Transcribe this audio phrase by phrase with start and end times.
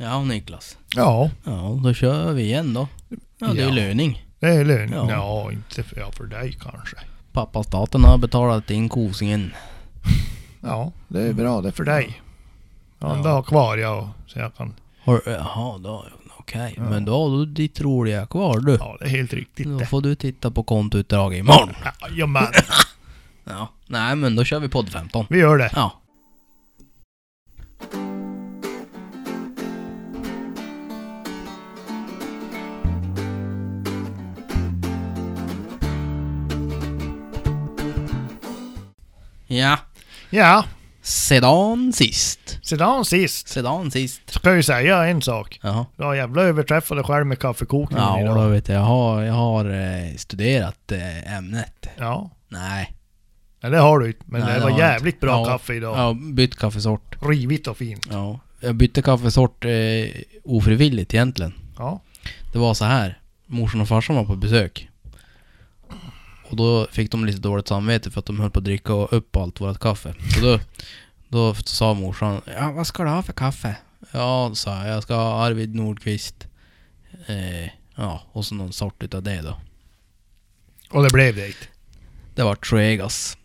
[0.00, 0.78] Ja, Niklas.
[0.96, 2.88] Ja, Ja, då kör vi igen då.
[3.38, 3.74] Ja, det är Ja.
[3.74, 4.26] löning.
[4.40, 4.90] det är lön.
[4.92, 5.10] Ja.
[5.10, 5.52] Ja.
[5.52, 6.96] inte för, ja, för dig kanske.
[7.32, 9.52] Pappa staten har betalat in kosingen.
[10.60, 11.60] Ja, det är bra.
[11.60, 12.22] Det är för dig.
[12.98, 13.24] Ja, en Ja.
[13.24, 14.74] dag kvar ja, så jag kan...
[15.04, 16.04] Har, jaha, då,
[16.38, 16.74] okej.
[16.76, 16.82] Ja.
[16.82, 18.76] Men då har du ditt roliga kvar du.
[18.80, 19.86] Ja, det är helt riktigt Då det.
[19.86, 21.74] får du titta på kontoutdrag imorgon.
[22.10, 22.46] Jajamän,
[23.44, 23.68] Ja.
[23.86, 25.26] Nej, men då kör vi podd 15.
[25.30, 25.70] vi gör det.
[25.74, 25.92] Ja.
[39.58, 39.78] Ja,
[40.30, 40.64] Ja,
[41.02, 42.58] sedan sist.
[42.62, 44.22] sedan sist Sedan sist.
[44.30, 45.60] ska jag ju säga en sak.
[45.62, 45.86] Jaha.
[45.96, 48.36] Du har jävla överträffat dig själv med kaffekokningen Ja, idag.
[48.36, 48.76] då vet jag.
[48.76, 51.86] Jag har, jag har eh, studerat eh, ämnet.
[51.98, 52.92] Ja, Nej.
[53.60, 54.20] ja, det har du inte.
[54.26, 55.26] Men Nej, det det var jävligt inte.
[55.26, 55.44] bra Ja.
[55.52, 55.94] kaffe idag.
[55.94, 57.16] Har bytt kaffesort.
[57.22, 58.06] Rivigt och fint.
[58.10, 58.40] Ja.
[58.60, 59.70] Jag bytte kaffesort eh,
[60.44, 61.54] ofrivilligt egentligen.
[61.78, 62.00] Ja.
[62.52, 63.18] Det var så här.
[63.46, 64.88] Morsan och farsan var på besök.
[66.50, 69.36] Och då fick de lite dåligt samvete för att de höll på att dricka upp
[69.36, 70.14] allt vårt kaffe.
[70.34, 70.60] Så då,
[71.28, 73.76] då sa morsan, ja vad ska du ha för kaffe?
[74.12, 76.46] Ja, sa jag, jag ska ha Arvid Nordqvist.
[77.26, 79.60] Eh, ja, och så någon sort utav det då.
[80.90, 81.54] Och det blev det.
[82.34, 83.38] Det var Tregas.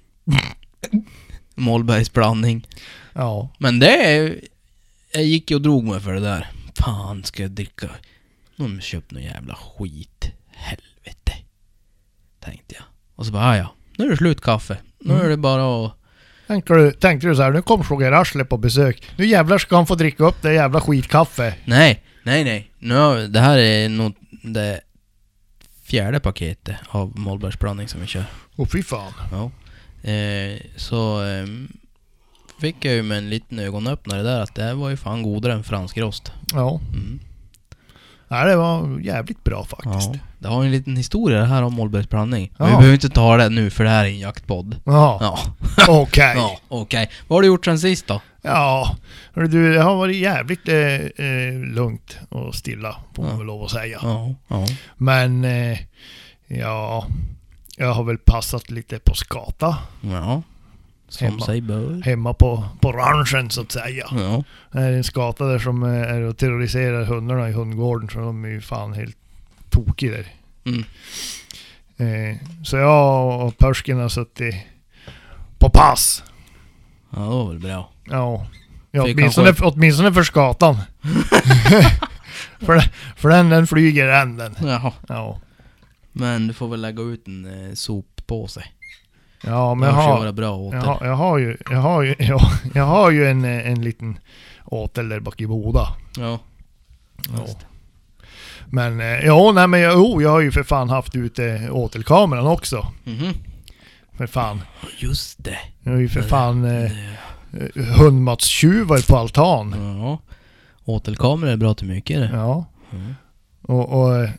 [1.55, 2.67] Mollbergs blandning.
[3.13, 3.49] Ja.
[3.57, 4.35] Men det...
[5.13, 6.51] Jag gick ju och drog mig för det där.
[6.75, 7.89] Fan, ska jag dricka?
[8.55, 10.31] De köpt någon jävla skit.
[10.51, 11.33] Helvete.
[12.39, 12.83] Tänkte jag.
[13.23, 14.77] Och så bara, "Ah, ja, nu är det slut kaffe.
[14.99, 15.25] Nu Mm.
[15.25, 15.93] är det bara att...
[16.47, 19.03] Tänkte du, tänkte du så här, nu kom Roger Arsle på besök.
[19.17, 21.55] Nu jävlar ska han få dricka upp det jävla skitkaffe.
[21.65, 22.71] Nej, nej, nej.
[22.79, 24.81] Nu, det här är nog det
[25.83, 28.25] fjärde paketet av Mollbergs blandning som vi kör.
[28.55, 29.13] Åh fy fan.
[29.31, 29.51] Ja.
[30.11, 31.67] Eh, så ehm,
[32.61, 35.53] fick jag ju med en liten ögonöppnare där att det här var ju fan godare
[35.53, 36.31] än fransk rost.
[36.53, 36.79] Ja.
[36.93, 37.19] Mm.
[38.33, 40.09] Nej, det var jävligt bra faktiskt.
[40.13, 42.51] Ja, det har en liten historia det här om Mollbergs blandning.
[42.57, 42.73] Men Ja.
[42.73, 44.75] vi behöver inte ta det nu för det här är en jaktpodd.
[44.85, 45.39] Ja, Ja,
[46.01, 46.33] okej.
[46.35, 47.09] ja okej.
[47.27, 48.21] Vad har du gjort sen sist då?
[48.41, 48.95] Ja,
[49.33, 50.75] hörru du, det har varit jävligt eh,
[51.25, 53.37] eh, lugnt och stilla, får man Ja.
[53.37, 53.99] väl lov att säga.
[54.03, 54.65] Ja, ja.
[54.97, 55.77] Men, eh,
[56.47, 57.05] ja,
[57.77, 60.41] jag har väl passat lite på skata Ja.
[61.13, 61.45] Som Hemma.
[61.45, 62.01] sig bör.
[62.05, 64.07] hemma på, på ranchen så att säga.
[64.11, 64.43] Ja.
[64.71, 68.49] Det är en skata där som är och terroriserar hundarna i hundgården så de är
[68.49, 69.17] ju fan helt
[69.69, 70.27] tokiga där.
[70.65, 70.83] Mm.
[71.97, 74.55] Eh, så jag och Persken har suttit
[75.59, 76.23] på pass.
[77.09, 77.91] Ja, det var väl bra.
[78.09, 78.47] Ja,
[78.91, 80.75] ja Fick åtminstone, han åtminstone för skatan.
[82.59, 84.55] för, den- för den, den flyger än den.
[84.63, 84.91] Jaha.
[85.07, 85.39] Ja,
[86.11, 88.63] Men du får väl lägga ut en eh, soppåse.
[89.45, 90.87] Ja men Det jag har, vara bra jag, det.
[90.87, 92.39] har, jag har ju, jag har ju, ja,
[92.73, 94.17] jag har ju en, eh, en liten
[94.65, 95.87] åtel där bak i Boda.
[96.17, 96.39] Ja.
[97.37, 97.43] Ja.
[97.45, 97.55] Det.
[98.65, 102.47] Men, eh, ja, nej men jag, oh, jag har ju för fan haft ute åtelkameran
[102.47, 102.87] också.
[103.03, 103.33] Mhm.
[104.17, 104.61] För fan.
[104.99, 105.57] Just det.
[105.83, 106.91] Jag har ju för Det- fan eh,
[107.51, 109.75] det- eh, hundmatstjuvar på altan.
[110.01, 110.17] Ja.
[110.85, 112.29] Åtelkamera är bra till mycket det.
[112.33, 112.65] Ja.
[112.93, 113.15] Mm.
[113.61, 114.29] Och, och eh,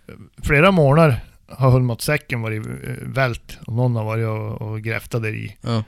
[0.43, 2.73] flera månader har hundmatsäcken varit eh,
[3.03, 5.57] vält och någon har varit och, och grävt där i.
[5.61, 5.85] Ja.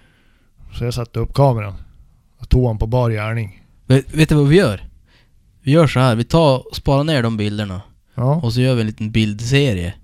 [0.73, 1.75] Så jag satte upp kameran
[2.39, 3.63] och tog han på bar gärning.
[3.87, 4.89] Vet, vet du vad vi gör?
[5.63, 7.81] Vi gör så här, vi tar och sparar ner de bilderna.
[8.15, 9.95] Ja, Och så gör vi en liten bildserie.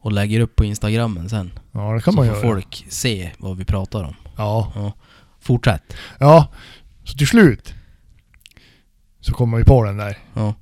[0.00, 1.50] Och lägger upp på instagrammen sen.
[1.72, 2.42] ja det kan så man får göra.
[2.42, 4.14] folk se vad vi pratar om.
[4.36, 4.92] Ja.
[5.40, 5.96] Fortsätt.
[6.18, 6.48] ja,
[7.04, 7.74] så till slut
[9.20, 10.18] så kommer vi på den där.
[10.34, 10.54] Ja.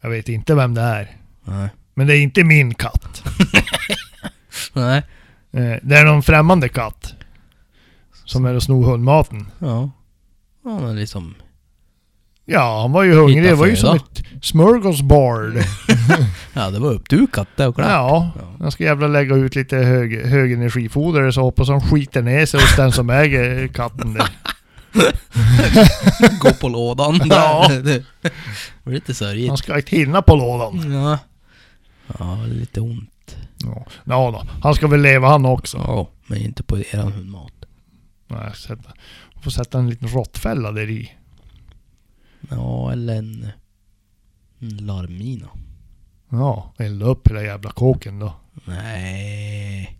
[0.00, 1.16] Jag vet inte vem det är.
[1.44, 1.68] Nej.
[1.94, 3.22] Men det är inte min katt.
[4.72, 4.98] Nej.
[5.52, 7.14] Eh, Det är någon främmande katt.
[8.24, 9.50] Som är och snor hundmaten.
[9.58, 9.90] Ja.
[10.64, 11.34] Ja men liksom.
[12.44, 13.36] Ja, han var ju hungrig.
[13.36, 14.04] Hitta Det var ju som föda.
[14.36, 15.58] ett smörgåsbord.
[16.54, 17.88] Ja det var uppdukat det och klart.
[17.90, 18.42] Ja, Ja.
[18.60, 22.76] jag ska jävla lägga ut lite hög, högenergifoder så hoppas han skiter ner sig hos
[22.76, 24.28] den som äger katten där.
[26.40, 27.66] Gå på lådan Ja.
[27.70, 27.82] Det
[28.84, 29.58] blir lite Han sörjigt.
[29.58, 30.92] ska inte hinna på lådan.
[30.92, 31.18] Ja.
[32.18, 33.36] Ja, lite ont.
[33.58, 34.46] Ja, ja då.
[34.62, 35.78] Han ska väl leva han också.
[35.78, 37.52] Ja, men inte på eran hundmat.
[38.28, 38.92] Nej, sätta,
[39.42, 41.12] får sätta en liten råttfälla där i.
[42.50, 43.48] Ja, eller en,
[44.58, 45.48] en larmina.
[46.28, 48.34] Ja, elda upp hela jävla kåken då.
[48.64, 49.98] Nej,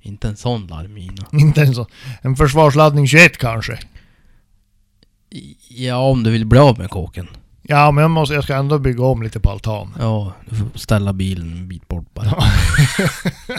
[0.00, 1.26] inte en sån larmina.
[1.32, 1.86] Inte en sån.
[2.22, 3.78] En försvarsladdning 21 kanske.
[5.68, 7.28] Ja, om du vill bli av med kåken.
[7.62, 9.94] Ja, men jag, måste, jag ska ändå bygga om lite på altan.
[9.98, 12.26] Ja, du får ställa bilen en bit bort bara.
[12.26, 12.44] Ja.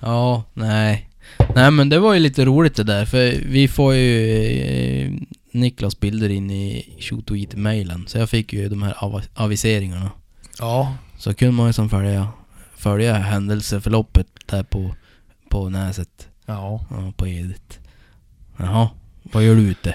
[0.00, 1.08] Ja, nej.
[1.54, 4.32] Nej men det var ju lite roligt det där för vi får ju...
[4.60, 5.12] eh,
[5.52, 8.06] Niklas bilder in i Shoot-mailen.
[8.06, 10.10] Så jag fick ju de här av aviseringarna.
[10.58, 10.94] Ja.
[11.18, 12.28] Så kunde man ju som följa,
[12.76, 14.94] följa händelseförloppet där på,
[15.50, 16.28] på näset.
[16.46, 16.86] Ja.
[16.90, 17.78] Ja, på Edith.
[18.56, 18.88] Jaha,
[19.22, 19.94] vad gör du ute?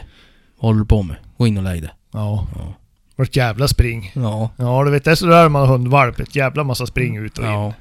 [0.60, 1.16] Vad håller du på med?
[1.38, 1.92] Gå in och lägg dig.
[2.12, 2.48] Ja.
[2.56, 2.62] Ja.
[3.10, 4.12] Det var ett jävla spring.
[4.16, 4.50] Ja.
[4.58, 6.20] Ja, du vet det är sådär man har hundvalp.
[6.20, 7.52] Ett jävla massa spring ut och in.
[7.52, 7.74] Ja.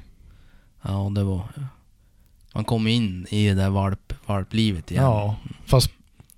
[0.82, 1.48] Ja, det var...
[2.54, 5.04] Man kom in i det där valp, valplivet igen.
[5.04, 5.36] Ja.
[5.66, 5.90] Fast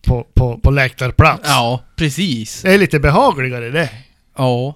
[0.03, 1.43] på, på, på läktarplats.
[1.45, 2.63] Ja, precis.
[2.63, 3.91] Det är lite behagligare det.
[4.37, 4.75] Ja.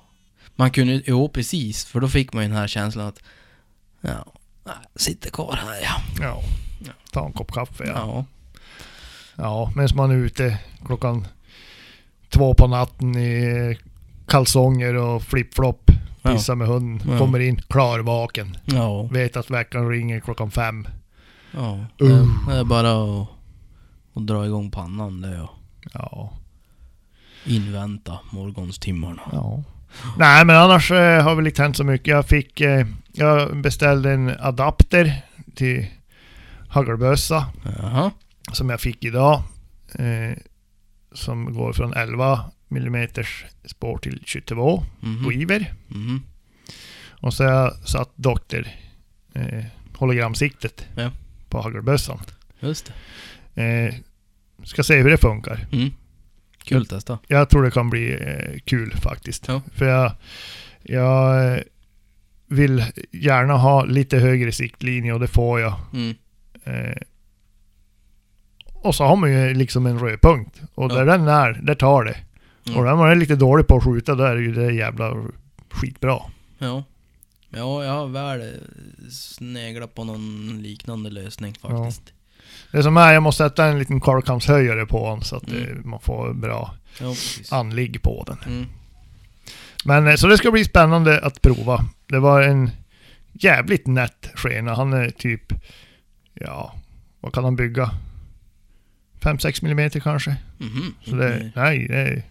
[0.57, 1.03] Man kunde...
[1.07, 1.85] Jo, precis.
[1.85, 3.23] För då fick man ju den här känslan att...
[4.01, 4.33] Ja,
[4.65, 6.03] nej, sitter kvar här ja.
[6.21, 6.43] Ja.
[7.13, 7.93] Ta en kopp kaffe ja.
[7.97, 8.25] Ja.
[9.37, 11.27] Ja, medan man är ute klockan
[12.31, 13.79] två på natten i
[14.27, 15.91] kalsonger och flip-flop.
[16.23, 16.31] Ja.
[16.33, 17.11] Pissar med hunden.
[17.13, 17.19] Ja.
[17.19, 18.57] Kommer in klarvaken.
[18.65, 19.03] Ja.
[19.03, 20.89] Vet att veckan ringer klockan fem.
[21.53, 21.87] Ja.
[22.03, 22.27] Uh.
[22.49, 22.93] Det är bara
[23.23, 23.29] att,
[24.15, 25.51] att dra igång pannan det och
[25.93, 26.33] Ja.
[27.45, 29.23] invänta morgonstimmarna.
[29.33, 29.63] ja.
[30.19, 32.07] Nej men annars eh, har väl inte hänt så mycket.
[32.09, 32.61] Jag fick...
[32.61, 35.23] Eh, jag beställde en adapter
[35.55, 35.87] till
[36.69, 37.47] hagelbössa.
[38.53, 39.43] Som jag fick idag.
[39.99, 40.39] Eh,
[41.15, 42.41] som går från 11
[42.71, 43.09] mm
[43.65, 45.25] spår till 22 Mhm.
[45.29, 45.65] skivor.
[45.89, 46.23] Mhm.
[47.11, 48.67] Och så har jag satt Doktor
[49.35, 49.65] eh,
[49.97, 51.11] hologramsiktet Ja.
[51.49, 52.19] på hagelbössan.
[52.61, 52.93] Just
[53.55, 53.63] det.
[53.63, 53.95] Eh,
[54.65, 55.67] ska se hur det funkar.
[55.73, 55.91] Mm.
[56.65, 57.19] Kul testa.
[57.29, 59.49] Jag tror det kan bli eh, kul faktiskt.
[59.49, 59.63] Ja.
[59.75, 60.13] För jag,
[60.83, 61.61] jag eh,
[62.49, 65.75] vill gärna ha lite högre siktlinje och det får jag.
[65.93, 66.15] Mm.
[66.65, 66.97] Eh,
[68.85, 70.61] och så har man ju liksom en rödpunkt.
[70.75, 70.95] Och Ja.
[70.95, 72.17] där den är, där tar det.
[72.67, 72.79] Mm.
[72.79, 75.15] Och när man är lite dålig på att skjuta, då är det ju det jävla
[75.71, 76.19] skitbra.
[76.59, 76.85] Ja.
[77.51, 78.61] Ja, jag har väl
[79.11, 82.03] sneglat på någon liknande lösning faktiskt.
[82.73, 85.63] Det som är, jag måste sätta en liten karlkamshöjare på den så att Mm.
[85.63, 87.15] eh, man får bra Ja,
[87.51, 88.39] anligg på den.
[88.55, 88.67] Mm.
[89.85, 91.85] Men eh, så det ska bli spännande att prova.
[92.07, 92.71] Det var en
[93.33, 94.75] jävligt nätt skena.
[94.75, 95.53] Han är typ,
[96.35, 96.75] ja,
[97.21, 97.91] vad kan han bygga?
[99.25, 100.37] 5-6 millimeter kanske.
[100.59, 100.95] Mhm.
[101.05, 101.51] Så det, Mm.
[101.57, 102.23] nej, det är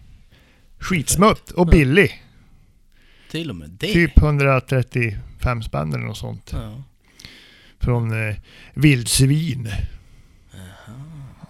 [0.78, 2.22] skitsmutt och billig.
[3.30, 3.92] Till och med det?
[3.92, 6.50] Typ 135 spänn eller något sånt.
[6.52, 6.82] Ja.
[7.78, 8.36] Från eh,
[8.74, 9.68] vildsvin.
[10.52, 10.94] Jaha.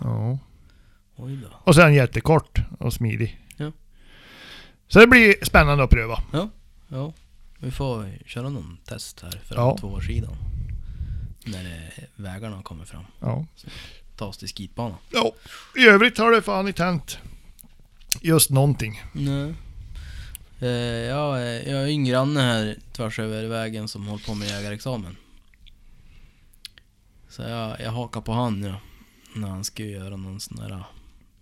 [0.01, 0.39] Ja.
[1.17, 1.49] Oj då.
[1.65, 3.41] Och sen jättekort och smidig.
[3.57, 3.73] Ja.
[4.89, 6.23] Så det blir spännande att pröva.
[6.89, 7.13] Ja.
[7.59, 9.77] Vi får köra någon test här för Ja.
[9.81, 10.37] tvåårssidan.
[11.47, 13.05] När eh, vägarna kommer fram.
[13.21, 13.47] Ja.
[14.17, 14.99] Ta oss till skitbanan.
[15.11, 15.33] ja.
[15.77, 17.19] I övrigt har det fan inte hänt
[18.21, 19.03] just någonting.
[19.13, 19.55] Nej.
[20.61, 20.69] Eh,
[21.09, 24.49] ja, eh, jag har ju en granne här tvärs över vägen som håller på med
[24.49, 25.17] jägarexamen.
[27.29, 28.81] Så jag, jag hakar på han ja.
[29.35, 30.85] När han ska göra någon sån där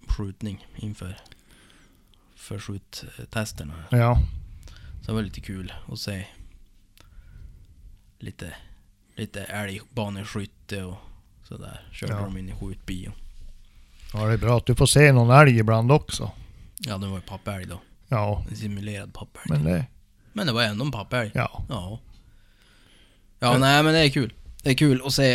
[0.08, 1.18] skjutning inför
[2.34, 3.84] för skjuttesterna.
[3.90, 4.18] Ja.
[5.00, 6.26] Så det var lite kul att se
[8.18, 8.54] lite,
[9.14, 10.96] lite älgbaneskytte och
[11.56, 11.80] sådär.
[11.92, 12.20] Körde Ja.
[12.20, 13.12] de in i skjutbio.
[14.14, 16.30] ja, det är bra att du får se någon älg ibland också.
[16.78, 17.80] Ja, det var ju pappälg då.
[18.08, 19.44] Ja, En simulerad pappälg.
[19.48, 19.62] men
[20.32, 20.52] Men, det...
[20.52, 21.30] det var ändå en pappälg.
[21.34, 21.64] Ja.
[21.68, 22.00] Ja.
[23.38, 24.32] Ja, nej men det är kul.
[24.62, 25.34] Det är kul att se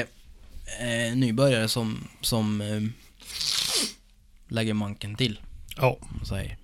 [0.79, 2.81] eh, nybörjare som, som eh,
[4.47, 5.39] lägger manken till.
[5.77, 5.97] Ja.
[6.29, 6.57] Säger.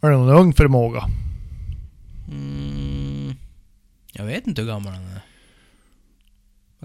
[0.00, 1.04] Är det någon ung förmåga?
[2.28, 3.34] Mm,
[4.12, 5.20] jag vet inte hur gammal han är.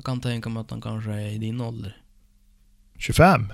[0.01, 1.97] Jag kan tänka mig att han kanske är i din ålder.
[2.97, 3.53] 25?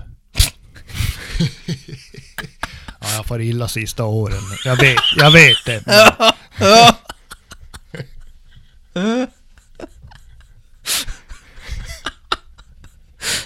[3.00, 4.42] ja, jag får illa sista åren.
[4.64, 5.84] Jag vet, jag vet det.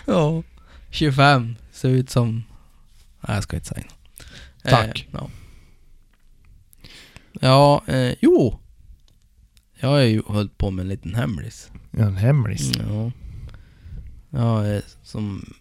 [0.06, 0.42] ja,
[0.90, 1.56] 25.
[1.72, 2.44] Ser ut som...
[3.20, 3.94] Nej, jag ska inte säga något.
[4.62, 4.98] Tack.
[4.98, 5.30] Eh, ja,
[7.40, 8.61] ja eh, jo.
[9.82, 11.70] Jag har ju hållit på med en liten hemlis.
[11.90, 12.72] Ja, en hemlis.
[12.88, 13.10] Ja.
[14.30, 15.54] Ja, eh, som,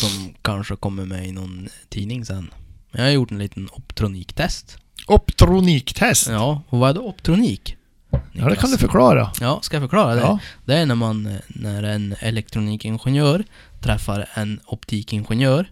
[0.00, 2.50] som kanske kommer med i någon tidning sen.
[2.90, 4.78] Men jag har gjort en liten optroniktest.
[5.06, 6.28] Optroniktest.
[6.28, 7.76] Ja, och vad är då optronik?
[8.10, 8.72] Ja, det kan Niklas?
[8.72, 9.32] du förklara.
[9.40, 10.20] Ja, ska jag förklara det?
[10.20, 10.38] Ja.
[10.64, 13.44] Det är när man, eh, när en elektronikingenjör
[13.80, 15.70] träffar en optikingenjör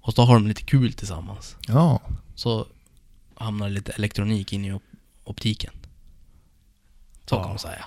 [0.00, 1.56] och så har de lite kul tillsammans.
[1.68, 2.00] Ja.
[2.34, 2.66] Så
[3.34, 4.82] hamnar lite elektronik in i op
[5.24, 5.72] optiken.
[7.28, 7.40] Så Ja.
[7.42, 7.84] kan man säga.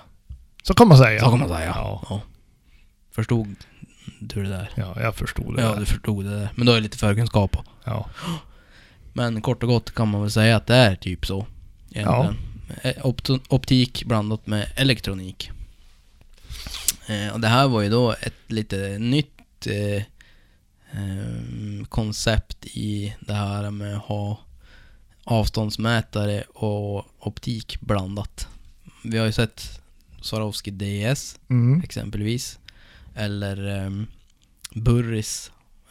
[0.62, 1.20] Så kan man säga.
[1.20, 1.66] Så kan man säga.
[1.76, 2.02] Ja.
[2.10, 2.20] Ja.
[3.10, 3.54] Förstod
[4.20, 4.70] du det där?
[4.74, 5.62] Ja, jag förstod det.
[5.62, 5.80] Ja, där.
[5.80, 6.48] du förstod det där.
[6.54, 7.64] Men då är det lite förkunskap på.
[7.84, 8.08] Ja.
[9.12, 11.46] Men kort och gott kan man väl säga att det är typ så.
[11.90, 12.36] Egentligen.
[12.82, 15.50] Eh, Opt- optik blandat med elektronik.
[17.06, 20.02] Eh, och det här var ju då ett lite nytt eh,
[20.92, 24.38] ehm, koncept i det här med att ha
[25.24, 28.48] avståndsmätare och optik blandat.
[29.08, 29.80] Vi har ju sett
[30.22, 31.80] Swarovski DS Mm.
[31.84, 32.58] exempelvis.
[33.14, 34.06] Eller um,
[34.74, 35.50] Burris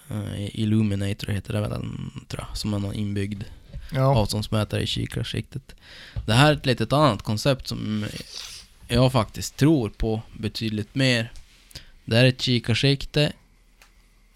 [0.09, 2.57] eh, Illuminator heter det väl den, tror jag.
[2.57, 3.43] Som man har inbyggd
[3.93, 4.01] Ja.
[4.15, 5.75] avståndsmätare i kikarsiktet.
[6.25, 8.05] Det här är ett litet annat koncept som
[8.87, 11.31] jag faktiskt tror på betydligt mer.
[12.05, 13.33] Det är ett kikarsikte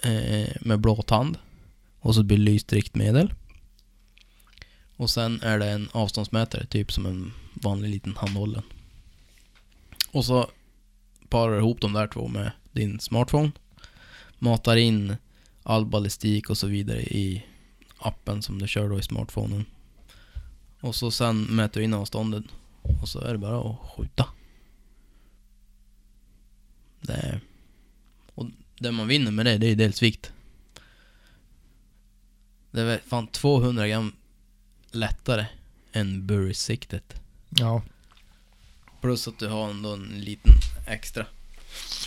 [0.04, 1.38] eh, med blå tand
[2.00, 3.34] och så belyst riktmedel.
[5.02, 8.64] Och sen är det en avståndsmätare, typ som en vanlig liten handhållen.
[10.12, 10.50] Och så
[11.30, 13.52] parar du ihop de där två med din smartphone.
[14.40, 15.16] Matar in
[15.64, 17.46] all ballistik och så vidare i
[17.98, 19.66] appen som du kör då i smartphonen.
[20.80, 22.44] Och så sen mäter du in avståndet.
[23.02, 24.28] Och så är det bara att skjuta.
[27.02, 27.40] Det är...
[28.36, 28.48] Och
[28.80, 30.34] det man vinner med det, det är dels vikt.
[32.72, 34.14] Det är fan 200 gram
[34.92, 35.46] lättare
[35.94, 37.22] än Burris-siktet.
[37.50, 37.82] ja.
[39.02, 40.54] Plus att du har ändå en liten
[40.88, 41.26] extra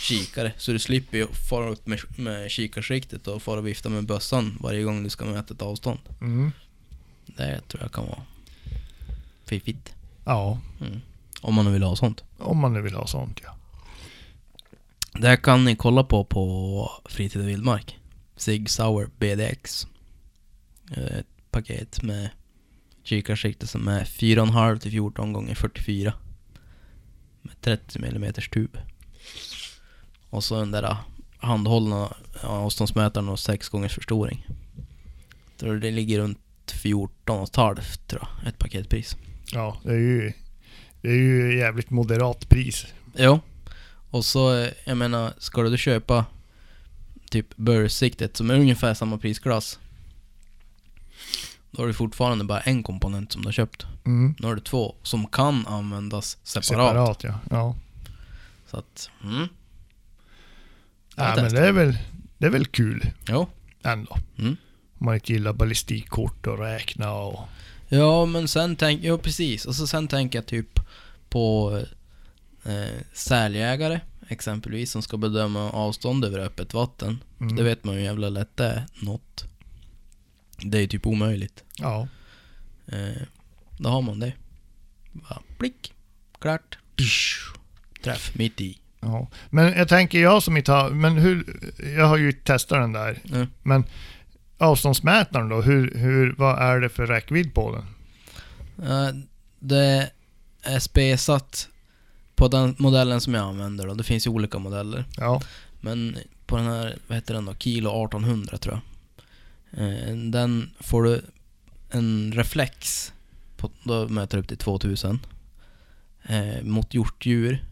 [0.01, 0.53] kikare.
[0.57, 4.57] Så du slipper ju fara ut med, med kikarsiktet och fara och vifta med bössan
[4.61, 5.99] varje gång du ska mäta ett avstånd.
[6.21, 6.51] Mm.
[7.25, 8.21] Det tror jag kan vara
[9.45, 9.93] fiffigt.
[10.25, 10.59] Ja.
[10.81, 11.01] Mm.
[11.41, 12.23] Om man nu vill ha sånt.
[12.37, 13.57] Om man nu vill ha sånt ja.
[15.13, 17.97] Det här kan ni kolla på på Fritid och Vildmark.
[18.35, 19.87] Sig Sauer BDX.
[20.91, 22.29] Eh, Ett paket med
[23.05, 26.13] kikarsikte som är 4,5 till 14 gånger 44
[27.41, 28.77] Med 30 mm tub.
[30.29, 30.97] Och så den där
[31.37, 34.47] handhållna avståndsmätaren och 6 gångers förstoring.
[35.57, 39.17] Så det ligger runt 14,5 tror jag, ett paketpris.
[39.51, 40.33] Ja, det är ju...
[41.01, 42.85] Det är ju jävligt moderat pris.
[43.17, 43.39] Jo.
[44.09, 46.25] Och så, eh, jag menar, ska du köpa
[47.29, 49.79] typ Burr-siktet som är ungefär samma prisklass.
[51.75, 53.85] Då har du fortfarande bara en komponent som du har köpt.
[54.05, 54.35] Mm.
[54.39, 56.65] Nu har du två som kan användas separat.
[56.65, 57.39] Separat ja.
[57.49, 57.75] ja.
[58.67, 59.47] Så att, mm.
[61.15, 61.97] ja men det är väl...
[62.37, 63.47] Det är väl kul Jo.
[63.83, 64.17] ändå.
[64.37, 64.57] Mm.
[64.99, 67.39] Om man inte gillar ballistikkort och räkna och...
[67.87, 69.65] Ja, men sen tänker jag precis.
[69.65, 70.79] Och så sen tänker jag typ
[71.29, 71.77] på
[72.63, 77.23] eh, säljägare exempelvis som ska bedöma avstånd över öppet vatten.
[77.39, 77.55] Mm.
[77.55, 78.85] Det vet man ju jävla lätt det är.
[79.01, 79.45] Något.
[80.57, 81.63] Det är ju typ omöjligt.
[81.77, 82.07] Ja.
[82.87, 83.21] Eh,
[83.77, 84.33] då har man det.
[85.11, 85.93] Bara blick.
[86.39, 86.77] Klart.
[88.03, 88.79] Träff mitt i.
[88.99, 89.27] ja.
[89.49, 90.89] Men jag tänker jag som inte har...
[90.89, 91.59] Men hur...
[91.97, 93.21] Jag har ju testat den där.
[93.33, 93.47] Mm.
[93.63, 93.83] Men
[94.57, 95.61] avståndsmätaren då?
[95.61, 97.85] Hur, hur, vad är det för räckvidd på den?
[98.89, 99.15] Eh,
[99.59, 100.09] det
[100.61, 101.69] är spesat
[102.35, 103.93] på den modellen som jag använder då.
[103.93, 105.05] Det finns ju olika modeller.
[105.17, 105.41] Ja.
[105.81, 107.53] Men på den här, vad heter den då?
[107.55, 108.81] Kilo 1800 tror jag.
[109.77, 111.21] Eh, den får du
[111.89, 113.11] en reflex.
[113.57, 115.19] På, då mäter du upp till 2000.
[116.23, 117.65] Eh, mot hjortdjur.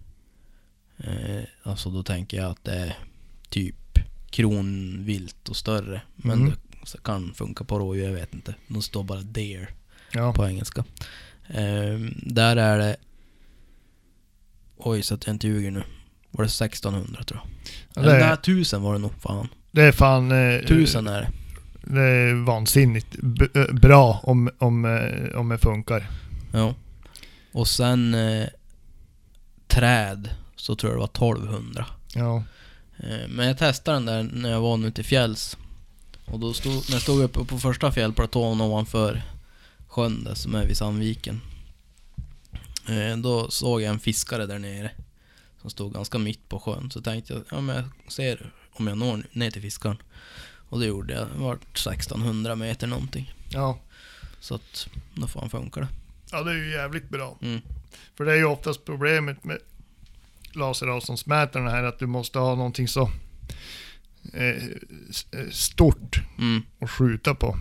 [0.97, 2.97] Eh, alltså då tänker jag att det är
[3.49, 6.01] typ kronvilt och större.
[6.15, 6.49] Men Mm.
[6.49, 6.57] det
[6.87, 8.55] så kan funka på rådjur, jag vet inte.
[8.67, 9.69] De står bara deer
[10.11, 10.33] Ja.
[10.33, 10.83] på engelska.
[11.47, 12.95] Eh, där är det...
[14.77, 15.83] Oj, så att jag inte ljuger nu.
[16.31, 17.49] Var det 1600 tror jag.
[17.93, 19.11] Ja, Eller det, nej, är, 1000 var det nog.
[19.19, 19.47] Fan.
[19.71, 20.31] det är fan...
[20.31, 21.29] Eh, 1000 är det.
[21.87, 26.09] Är vansinnigt b- eh, bra om, om, eh, om det funkar.
[26.53, 26.75] Ja.
[27.51, 28.47] Och sen eh,
[29.67, 31.85] träd så tror jag det var 1200.
[32.15, 32.43] Ja.
[32.97, 35.57] Eh, men jag testade den där när jag var nu till fjälls.
[36.25, 39.21] Och då stod, när jag stod uppe på första fjällplatån ovanför
[39.87, 41.41] sjön där som är vid Sandviken.
[42.89, 44.91] Eh, då såg jag en fiskare där nere.
[45.61, 46.91] Som stod ganska mitt på sjön.
[46.91, 49.97] Så tänkte jag, ja men jag ser om jag når ner till fiskaren.
[50.73, 51.27] Och det gjorde jag.
[51.35, 53.33] Det var 1600 meter någonting.
[53.49, 53.79] Ja.
[54.39, 55.87] Så att, då fan funkar det.
[56.31, 57.37] Ja, det är ju jävligt bra.
[57.41, 57.61] Mm.
[58.17, 59.57] För det är ju oftast problemet med
[60.53, 63.11] laseravståndsmätarna här att du måste ha någonting så
[64.33, 66.61] eh, eh, stort Mm.
[66.79, 67.57] att skjuta på.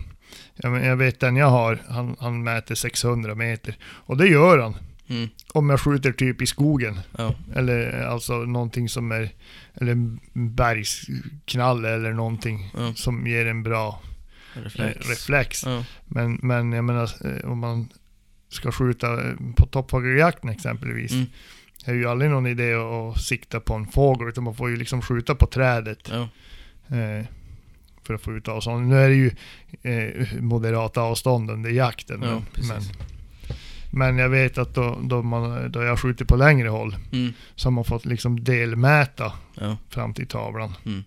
[0.55, 3.77] Jag, men, jag vet den jag har, han, han mäter 600 meter.
[3.83, 4.75] Och det gör han.
[5.07, 5.29] Mm.
[5.53, 6.99] Om jag skjuter typ i skogen.
[7.17, 7.35] Ja.
[7.55, 9.31] Eller alltså någonting som är,
[9.75, 12.93] eller en bergsknalle eller någonting Ja.
[12.95, 14.01] som ger en bra
[14.53, 14.97] Reflex.
[14.97, 15.09] reflex.
[15.09, 15.63] reflex.
[15.65, 15.85] Ja.
[16.05, 17.89] Men, men jag menar, eh, om man
[18.49, 21.11] ska skjuta eh, på toppfågeljakten exempelvis.
[21.11, 21.25] Mm.
[21.85, 24.75] Det är ju aldrig någon idé att, sikta på en fågel, utan man får ju
[24.75, 26.11] liksom skjuta på trädet.
[26.11, 26.21] Ja.
[26.97, 27.25] Eh,
[28.03, 28.87] för att få ut avstånd.
[28.87, 29.31] Nu är det ju
[29.81, 32.21] eh, moderata avstånd under jakten.
[32.23, 32.81] Ja, men.
[33.95, 37.33] Men, jag vet att då, då, man, då jag skjuter på längre håll Mm.
[37.55, 39.77] så har man fått liksom delmäta Ja.
[39.89, 40.73] fram till tavlan.
[40.85, 41.03] Mm.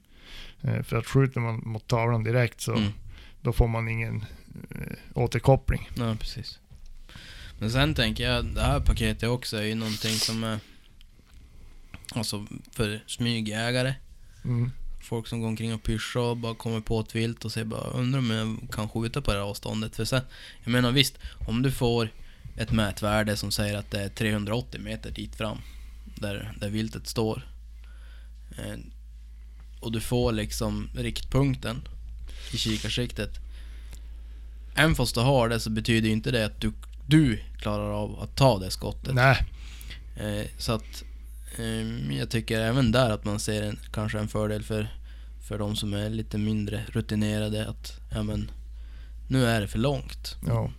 [0.62, 2.88] Eh, För att skjuter man mot tavlan direkt så Mm.
[3.42, 4.24] då får man ingen
[4.70, 5.88] eh, återkoppling.
[5.96, 6.58] Ja, precis.
[7.58, 10.58] Men sen tänker jag, det här paketet också är ju någonting som är...
[12.14, 13.94] Alltså för smygjägare.
[14.44, 14.70] Mm.
[15.02, 17.90] Folk som går omkring och pyschar och bara kommer på ett vilt och säger bara
[17.90, 19.96] undrar om jag kan skjuta på det här avståndet.
[19.96, 20.22] För sen,
[20.64, 22.08] jag menar visst, om du får
[22.56, 25.58] ett mätvärde som säger att det är 380 meter dit fram,
[26.04, 27.48] där, där viltet står.
[28.58, 28.78] Eh,
[29.80, 31.88] och du får liksom riktpunkten
[32.52, 33.30] i kikarsiktet.
[34.74, 36.72] Även fast du har det så betyder inte det att du,
[37.06, 39.14] du klarar av att ta det skottet.
[39.14, 39.46] Nej,
[40.16, 41.04] Eh, så att
[41.58, 44.88] eh, jag tycker även där att man ser en, kanske en fördel för,
[45.40, 48.50] för de som är lite mindre rutinerade att ja men
[49.28, 50.36] nu är det för långt.
[50.46, 50.70] ja.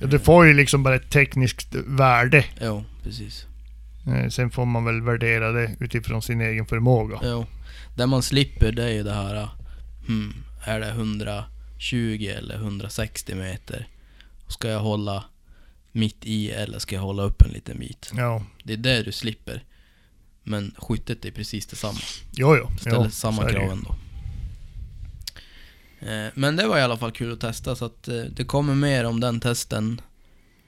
[0.00, 0.06] Ja.
[0.06, 2.44] Du får ju liksom bara ett tekniskt värde.
[2.60, 3.46] Jo, precis.
[4.06, 7.18] Eh, Sen får man väl värdera det utifrån sin egen förmåga.
[7.22, 7.46] Jo.
[7.96, 9.48] Där man slipper det är ju det här,
[10.06, 10.34] hmm,
[10.64, 13.88] är det 120 eller 160 meter?
[14.48, 15.24] Ska jag hålla
[15.92, 18.12] mitt i eller ska jag hålla upp en liten bit?
[18.16, 19.64] Ja, Det är det du slipper.
[20.42, 21.98] Men skyttet är precis detsamma.
[22.32, 22.70] jo, jo.
[22.80, 23.94] Ställer jo samma det krav ändå.
[26.00, 28.74] Eh, Men det var i alla fall kul att testa så att eh, det kommer
[28.74, 30.00] mer om den testen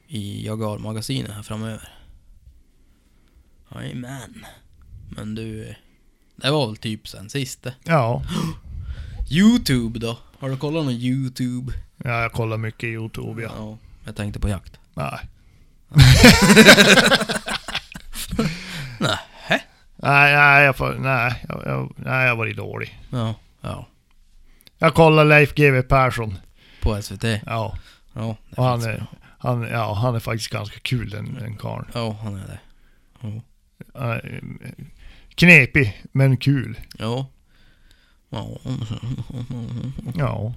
[0.09, 1.89] i Jagar-magasinet här framöver.
[3.75, 4.47] Jajamän.
[5.09, 5.75] Men du, eh,
[6.37, 7.75] det var väl typ sen sist det.
[7.85, 8.23] Ja.
[9.31, 10.19] Youtube då?
[10.39, 11.73] Har du kollat någon Youtube?
[12.05, 13.79] ja, jag kollar mycket Youtube ja.
[14.05, 14.81] Jag tänkte på jakt.
[14.95, 15.19] Nej.
[20.01, 22.99] Nej, nej, jag får, nej, jag, jag, nej, jag varit dålig.
[23.11, 23.87] Ja, ja.
[24.79, 26.39] Jag kollar Leif GW Persson.
[26.83, 27.25] På SVT?
[27.47, 27.79] Ja,
[28.15, 29.07] Ja, det och han är,
[29.39, 31.85] han, ja, han är faktiskt ganska kul den, den karln.
[31.95, 32.59] Ja, han är det.
[33.21, 33.43] Jo.
[33.95, 34.17] Eh,
[35.35, 36.79] Knepig, men kul.
[36.99, 37.27] Jo.
[38.31, 38.49] Ja.
[40.15, 40.55] Ja.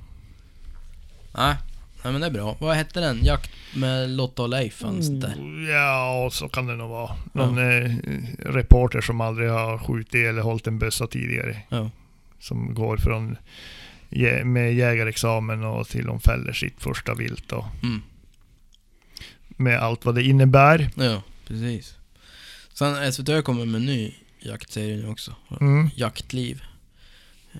[1.37, 1.55] Nej,
[2.03, 2.55] nej men det är bra.
[2.59, 3.19] Vad hette den?
[3.25, 5.69] Jakt med Lotta och Leif fanns det där.
[5.71, 7.15] Ja, så kan det nog vara.
[7.33, 7.91] Någon eh,
[8.39, 11.57] reporter som aldrig har skjutit eller hållit en bössa tidigare.
[11.69, 11.89] Ja.
[12.39, 13.37] Som går från
[14.45, 18.01] med jägarexamen och till de fäller sitt första vilt och Mm.
[19.57, 20.89] med allt vad det innebär.
[20.95, 21.95] Ja, precis.
[22.73, 25.35] Sen SVT kommer med en ny jaktserie nu också.
[25.61, 25.89] Mm.
[25.95, 26.61] Jaktliv.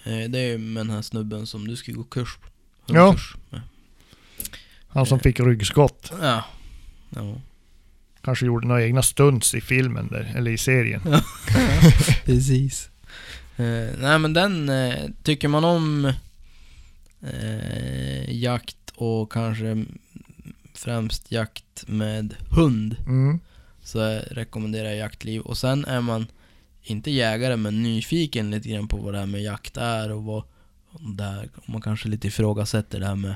[0.04, 2.38] Eh, Det är med den här snubben som du ska gå kurs.
[2.86, 3.06] Ja.
[3.06, 3.62] hundkurs med.
[4.88, 6.12] Han som fick ryggskott.
[6.22, 6.44] Ja.
[7.10, 7.36] Ja,
[8.24, 11.02] Kanske gjorde några egna stunts i filmen där, eller i serien.
[12.26, 12.90] precis.
[13.58, 16.14] Eh, nej men den, eh, tycker man om
[17.24, 19.86] eh, jakt och kanske
[20.74, 23.40] främst jakt med hund Mm.
[23.84, 25.42] så jag rekommenderar jag jaktliv.
[25.42, 26.26] Och sen är man
[26.84, 30.44] inte jägare men nyfiken lite grann på vad det här med jakt är och vad
[30.92, 33.36] om man kanske lite ifrågasätter det här med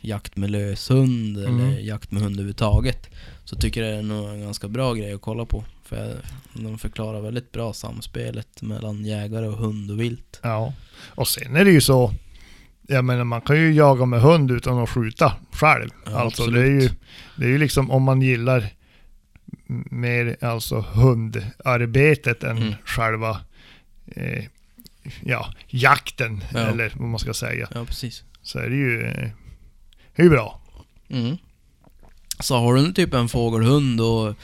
[0.00, 1.60] jakt med löshund Mm.
[1.60, 3.06] eller jakt med hund överhuvudtaget.
[3.44, 5.64] Så tycker jag det är nog en ganska bra grej att kolla på.
[5.84, 6.16] För
[6.54, 10.40] de förklarar väldigt bra samspelet mellan jägare och hund och vilt.
[10.42, 10.72] Ja.
[11.06, 12.12] Och sen är det ju så.
[12.88, 15.90] Jag menar man kan ju jaga med hund utan att skjuta själv.
[16.06, 17.00] Ja, alltså det är, ju, absolut.
[17.36, 18.66] det är ju liksom om man gillar
[19.90, 22.74] mer alltså hundarbetet än Mm.
[22.84, 23.40] själva
[24.06, 24.44] eh,
[25.22, 26.58] ja, jakten Ja.
[26.58, 27.68] eller vad man ska säga.
[27.74, 28.24] Ja, precis.
[28.42, 29.28] Så är det ju, eh,
[30.16, 30.60] det är ju bra.
[31.08, 31.36] Mm.
[32.40, 34.34] Så har du typ en fågelhund och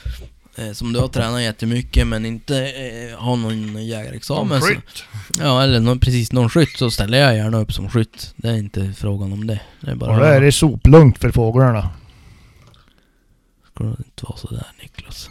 [0.73, 5.05] som du har tränat jättemycket men inte eh, har någon jägarexamen så, skytt.
[5.39, 8.35] Ja, eller någon, precis någon skytt så ställer jag gärna upp som skytt.
[8.37, 9.61] Det är inte frågan om det.
[9.81, 10.11] Det är bara...
[10.11, 11.91] Och då är det soplugnt för fåglarna.
[13.75, 15.31] Ska du inte vara sådär Niklas.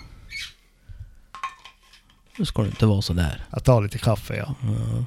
[2.37, 3.45] Nu ska du inte vara sådär.
[3.49, 4.55] Att ta lite kaffe ja.
[4.61, 5.05] Ja.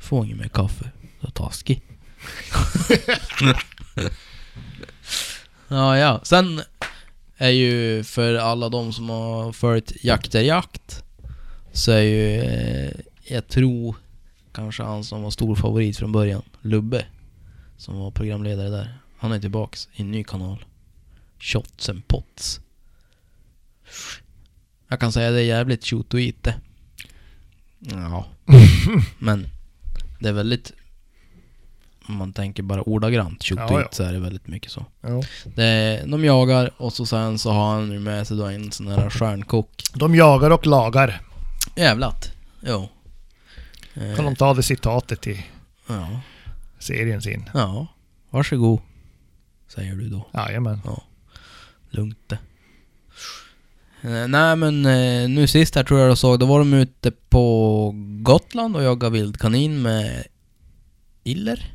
[0.00, 0.90] Får ingen mer kaffe.
[1.20, 1.82] Så taskig.
[5.68, 6.20] ja, ja.
[6.22, 6.62] Sen
[7.42, 11.04] är ju för alla de som har följt Jakt är jakt
[11.72, 12.92] så är ju, eh,
[13.24, 13.96] jag tror
[14.52, 17.06] kanske han som var stor favorit från början, Lubbe,
[17.76, 18.98] som var programledare där.
[19.18, 20.64] Han är tillbaks i en ny kanal.
[21.38, 22.60] Shots and Pots.
[24.88, 26.54] Jag kan säga det är jävligt tjot och ite.
[27.78, 28.26] Ja.
[29.18, 29.48] Men
[30.20, 30.72] det är väldigt...
[32.08, 33.88] Om man tänker bara ordagrant och Ja, ja.
[33.92, 34.86] så är det väldigt mycket så.
[35.00, 35.22] ja.
[35.54, 39.10] Det de jagar och så sen så har han med sig då en sån här
[39.10, 39.82] stjärnkock.
[39.94, 41.20] De jagar och lagar.
[41.76, 42.32] Jävlat.
[42.66, 42.88] Jo.
[43.94, 45.44] Eh, Kan de ta det citatet i
[45.88, 46.20] Ja.
[46.78, 47.50] serien sin.
[47.54, 47.86] Ja.
[48.30, 48.80] Varsågod.
[49.68, 50.26] Säger du då.
[50.34, 50.80] Jajamän.
[51.90, 52.38] Lugnt det.
[54.02, 57.10] Eh, nej men eh, nu sist här tror jag jag såg, då var de ute
[57.10, 60.24] på Gotland och jagade vildkanin med
[61.24, 61.72] iller.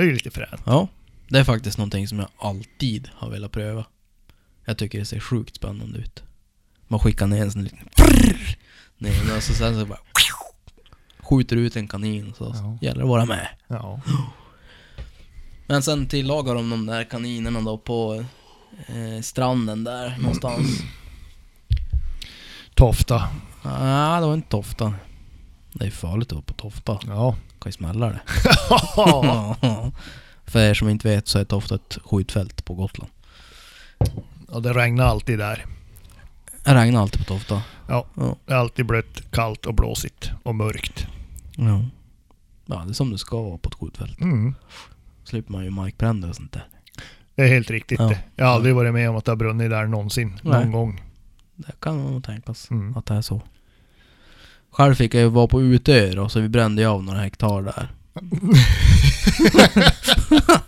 [0.00, 0.62] Det är ju lite fränt.
[0.66, 0.88] Ja.
[1.28, 3.84] Det är faktiskt någonting som jag alltid har velat pröva.
[4.64, 6.22] Jag tycker det ser sjukt spännande ut.
[6.88, 8.56] Man skickar ner en sån liten prrr,
[8.98, 9.98] ner och så sen så bara
[11.18, 12.78] skjuter ut en kanin så Ja.
[12.80, 13.48] gäller det att vara med.
[13.68, 14.00] Ja.
[15.66, 18.24] Men sen tillagar de de där kaninerna då på
[18.86, 20.82] eh, stranden där någonstans.
[22.74, 23.28] Tofta.
[23.64, 24.94] Nej, det var inte Tofta.
[25.72, 26.98] Det är farligt att vara på Tofta.
[27.06, 27.36] Ja.
[27.60, 28.20] Kan ju smälla det.
[30.46, 33.10] För er som inte vet så är Tofta ett skjutfält på Gotland.
[34.48, 35.66] Och det regnar alltid där.
[36.64, 37.62] Det regnar alltid på Tofta.
[37.88, 38.06] Ja.
[38.14, 38.36] Ja.
[38.46, 41.06] Det är alltid blött, kallt och blåsigt och mörkt.
[41.56, 41.84] Ja.
[42.66, 44.20] Ja, det är som det ska vara på ett skjutfält.
[44.20, 44.54] Mm.
[45.24, 46.66] slipper man ju markbränder och sånt där.
[47.34, 48.08] Det är helt riktigt Ja.
[48.08, 48.18] det.
[48.36, 50.40] Jag har aldrig varit med om att det har brunnit där någonsin.
[50.42, 50.52] Nej.
[50.64, 51.02] Någon gång.
[51.56, 52.96] Det kan nog tänkas Mm.
[52.96, 53.42] att det är så.
[54.70, 57.62] Själv fick jag ju vara på Utö då, så vi brände ju av några hektar
[57.62, 57.88] där.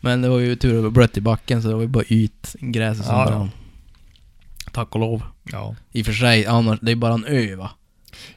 [0.00, 1.88] Men det var ju tur att det var blött i backen så det var ju
[1.88, 3.30] bara yt, gräset som Ja, ja.
[3.30, 3.50] brann.
[4.72, 5.22] Tack och lov.
[5.52, 5.76] Ja.
[5.92, 7.70] I och för sig, annars, det är bara en ö va?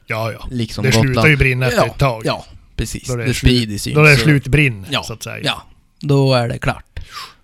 [0.06, 0.46] Ja, ja.
[0.50, 1.06] Liksom det Gotland.
[1.08, 2.22] slutar ju brinna efter ja, ett tag.
[2.24, 2.44] Ja,
[2.76, 3.08] precis.
[3.08, 5.40] Då är det det sprider sig Då är det så- slutbrinn, Ja, så att säga.
[5.44, 5.62] Ja,
[6.00, 7.00] då är det klart.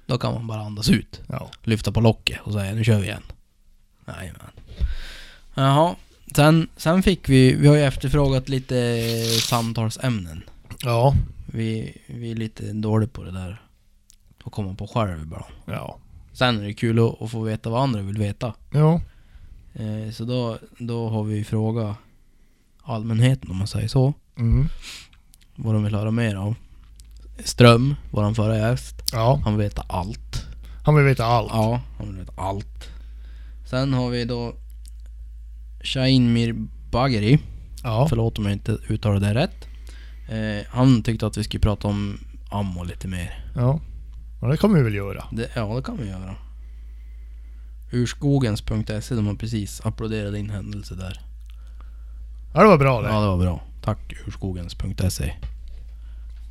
[0.06, 1.20] Då kan man bara andas ut.
[1.28, 1.50] Ja.
[1.62, 3.22] lyfta på locket och säga nu kör vi igen.
[4.06, 4.40] Jajamän.
[5.54, 5.94] Jaha.
[6.36, 9.00] Sen, sen fick vi, vi har ju efterfrågat lite
[9.40, 10.42] samtalsämnen.
[10.84, 11.14] Ja.
[11.46, 13.62] Vi, vi är lite dåliga på det där.
[14.44, 15.44] Att komma på själv bara.
[15.66, 15.98] Ja.
[16.32, 18.54] Sen är det kul att, att få veta vad andra vill veta.
[18.70, 19.00] Ja.
[19.74, 21.96] Eh, så då, då har vi frågat
[22.82, 24.14] allmänheten om man säger så.
[24.38, 24.68] Mm.
[25.56, 26.54] Vad de vill höra mer av.
[27.44, 29.02] Ström, våran förra gäst.
[29.12, 29.40] Ja.
[29.44, 30.46] Han vill veta allt.
[30.84, 31.50] Han vill veta allt.
[31.52, 32.88] Ja, han vill veta allt.
[33.70, 34.54] Sen har vi då
[35.84, 37.38] Shahin Mirbageri.
[37.82, 38.06] Ja.
[38.08, 39.68] Förlåt om jag inte uttalar det rätt.
[40.28, 42.18] Eh, han tyckte att vi skulle prata om
[42.50, 43.44] ammo lite mer.
[43.56, 43.80] Ja.
[44.40, 45.24] Och det kommer vi väl göra.
[45.32, 46.34] Det, ja, det kan vi göra.
[47.92, 51.20] Urskogens.se, de har precis applåderat din händelse där.
[52.54, 53.08] Ja, det var bra det.
[53.08, 53.62] Ja, det var bra.
[53.82, 55.34] Tack urskogens.se.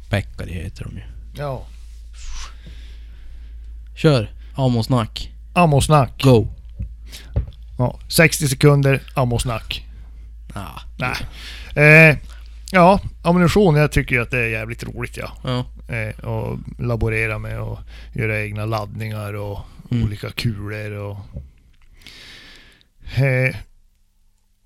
[0.09, 1.03] Pekkari heter de ju.
[1.37, 1.65] Ja.
[3.95, 4.31] Kör!
[4.55, 5.33] Ammo-snack.
[5.53, 6.23] Ammosnack.
[6.23, 6.47] Go!
[7.77, 7.99] Ja.
[8.07, 9.85] 60 sekunder ammosnack.
[10.53, 11.15] Ah, Nej.
[11.85, 12.17] Eh,
[12.71, 13.75] ja, ammunition.
[13.75, 15.31] Jag tycker ju att det är jävligt roligt ja.
[15.43, 15.65] ja.
[15.95, 17.79] Eh, och laborera med och
[18.13, 19.59] göra egna laddningar och
[19.91, 20.03] Mm.
[20.05, 21.17] olika kulor och...
[23.15, 23.55] Eh,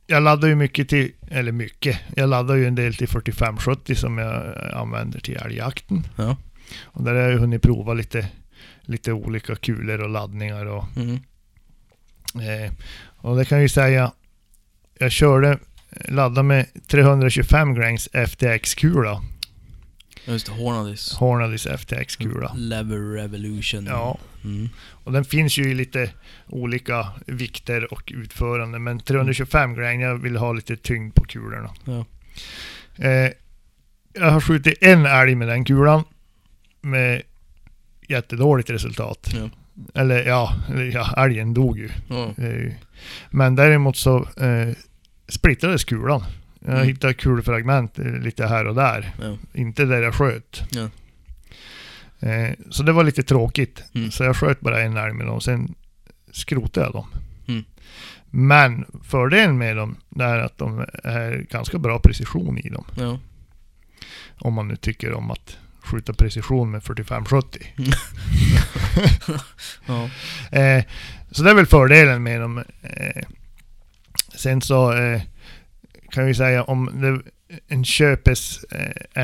[0.08, 4.18] jag laddar ju mycket till, eller mycket, jag laddar ju en del till 4570 som
[4.18, 6.08] jag använder till älgjakten.
[6.16, 6.38] Ja.
[6.84, 8.28] Och där har jag ju hunnit prova lite,
[8.82, 11.20] lite olika kulor och laddningar och Mm.
[12.36, 12.72] Eh,
[13.18, 14.12] och det kan jag ju säga,
[15.00, 15.60] jag körde,
[16.06, 19.22] laddade med 325 grains FTX-kula.
[20.26, 21.14] Just det, Hornadys.
[21.14, 22.54] Hornadys FTX-kula.
[22.56, 23.86] Lever Revolution.
[23.86, 24.70] Ja, Mm.
[25.04, 26.12] och den finns ju i lite
[26.48, 28.80] olika vikter och utförande.
[28.80, 31.74] Men 325 grain, jag vill ha lite tyngd på kulorna.
[31.86, 32.06] Ja.
[33.06, 33.32] Eh,
[34.14, 36.04] jag har skjutit en älg med den kulan.
[36.82, 37.22] Med
[38.10, 39.30] jättedåligt resultat.
[39.34, 39.50] Ja.
[39.94, 40.54] Eller ja,
[40.94, 41.90] ja, älgen dog ju.
[42.38, 42.74] Eh,
[43.30, 44.74] Men däremot så eh,
[45.28, 46.24] splittrades kulan.
[46.60, 46.88] Jag Mm.
[46.88, 49.14] hittade kulfragment eh, lite här och där.
[49.22, 49.38] Ja.
[49.54, 50.64] Inte där jag sköt.
[50.72, 50.90] Ja.
[52.30, 53.84] Eh, så det var lite tråkigt.
[53.96, 54.12] Mm.
[54.12, 55.42] Så jag sköt bara en älg med dem.
[55.42, 55.76] Sen
[56.32, 57.08] skrotade jag dem.
[57.48, 57.64] Mm.
[58.30, 62.86] Men fördelen med dem är att de är ganska bra precision i dem.
[62.98, 63.20] Ja.
[64.40, 65.58] Om man nu tycker om att
[65.88, 67.44] skjuta precision med 45-70.
[69.86, 70.10] Ja.
[70.52, 70.84] Eh,
[71.32, 72.58] så det är väl fördelen med dem.
[72.82, 73.24] Eh,
[74.36, 75.22] sen så eh,
[76.12, 77.32] kan vi säga om det,
[77.68, 78.60] en köpes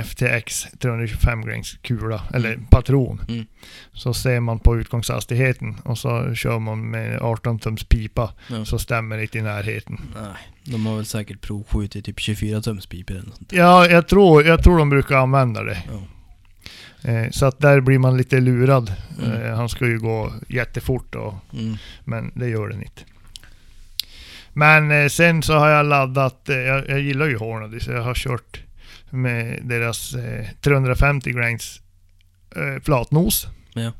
[0.05, 2.65] FTX 325 grains kula, eller Mm.
[2.65, 3.21] patron.
[3.29, 3.45] Mm.
[3.93, 8.65] Så ser man på utgångshastigheten och så kör man med 18 tums pipa Ja.
[8.65, 9.99] så stämmer det inte i närheten.
[10.15, 13.51] Nej, de har väl säkert provskjutit typ 24 tums pipor eller något sånt.
[13.51, 15.83] Ja, jag tror, jag tror de brukar använda det.
[15.91, 16.01] Ja.
[17.03, 18.93] Eh, så att där blir man lite lurad.
[19.23, 19.41] Mm.
[19.41, 21.77] Eh, han ska ju gå jättefort och Mm.
[22.03, 23.01] Men det gör den inte.
[24.53, 28.13] Men eh, sen så har jag laddat, jag, jag gillar ju Hornady så jag har
[28.13, 28.63] kört
[29.09, 31.79] med deras eh, 350 grains
[32.83, 33.47] flatnos.
[33.73, 33.91] Ja.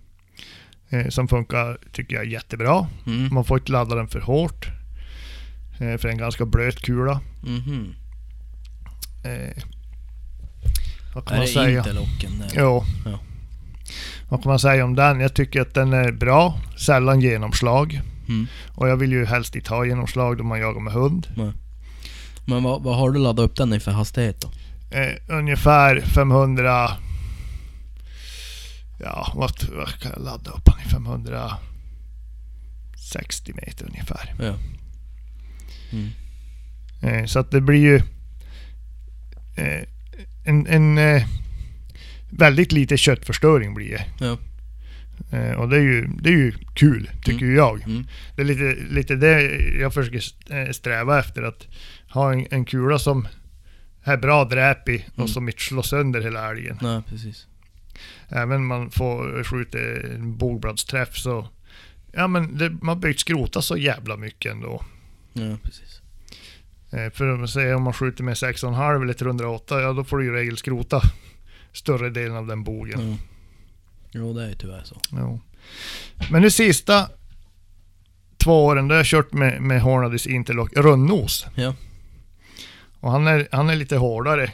[1.10, 2.88] Som funkar, tycker jag, jättebra.
[3.08, 3.34] Mm.
[3.34, 4.68] Man får inte ladda den för hårt.
[5.78, 7.22] För en ganska blöt kula.
[7.44, 7.94] Mhm.
[11.14, 11.78] Vad kan Är man det säga?
[11.78, 12.44] interlocken?
[12.56, 12.84] Jo.
[13.06, 13.20] Ja.
[14.30, 15.20] Vad kan man säga om den?
[15.20, 16.60] Jag tycker att den är bra.
[16.78, 18.02] Sällan genomslag.
[18.28, 18.48] Mm.
[18.76, 21.28] Och jag vill ju helst inte ha genomslag då man jagar med hund.
[22.46, 24.52] Men vad, vad har du laddat upp den i för hastighet då?
[24.98, 26.90] Eh, ungefär 500...
[29.00, 30.84] Ja, vad, vad kan jag ladda upp han i?
[30.90, 34.34] 560 meter ungefär.
[34.40, 34.54] Ja.
[35.92, 36.10] Mm.
[37.02, 37.96] Eh, så att det blir ju
[39.56, 39.84] eh,
[40.44, 41.24] en, en eh,
[42.30, 44.06] väldigt lite köttförstöring blir det.
[44.20, 44.38] Ja.
[45.38, 47.84] Eh, och det är ju, det är ju kul, tycker ju jag.
[47.84, 48.08] Mm.
[48.36, 49.42] Det är lite, lite det
[49.80, 51.44] jag försöker eh, sträva efter.
[51.44, 51.68] Att
[52.10, 53.28] ha en, en kula som
[54.04, 55.28] är bra dräp i och Mm.
[55.28, 56.78] som inte slår sönder hela älgen.
[56.82, 57.48] Nej, precis.
[58.30, 59.78] Även om man får skjuta
[60.16, 61.48] en bågbladsträff så...
[62.12, 64.84] Ja men det, man behöver inte skrota så jävla mycket ändå.
[65.34, 66.02] Ja, precis.
[66.94, 70.18] Eh, för om man säger om man skjuter med 6,5 eller 308, ja då får
[70.18, 71.02] du i regel skrota
[71.72, 73.12] större delen av den bogen.
[73.12, 73.18] Ja.
[74.12, 75.02] Jo, det är ju tyvärr så.
[75.12, 75.40] Jo.
[76.32, 77.10] Men de sista
[78.38, 81.46] två åren då har jag kört med, med Hornadys Interlock rundnos.
[81.56, 81.76] Ja.
[83.00, 84.52] Och han är, han är lite hårdare.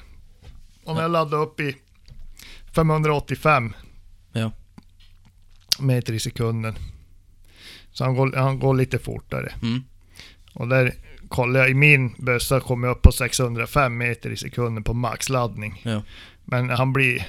[0.84, 1.02] Om Ja.
[1.02, 1.76] jag laddar upp i
[2.76, 3.74] 585
[4.34, 4.52] Ja.
[5.80, 6.76] meter i sekunden.
[7.92, 9.54] Så han går, han går lite fortare.
[9.62, 9.84] Mm.
[10.54, 10.94] Och där
[11.30, 15.82] kollar jag, i min bössa kommer jag upp på 605 meter i sekunden på maxladdning.
[15.86, 16.04] Ja.
[16.46, 17.28] Men han blir...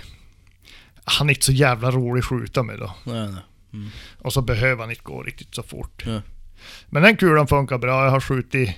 [1.05, 2.95] Han är inte så jävla rolig att skjuta med då.
[3.05, 3.43] Nej, nej.
[3.73, 3.89] Mm.
[4.19, 6.03] Och så behöver han inte gå riktigt så fort.
[6.07, 6.23] Ja.
[6.87, 8.05] Men den kulan funkar bra.
[8.05, 8.77] Jag har skjutit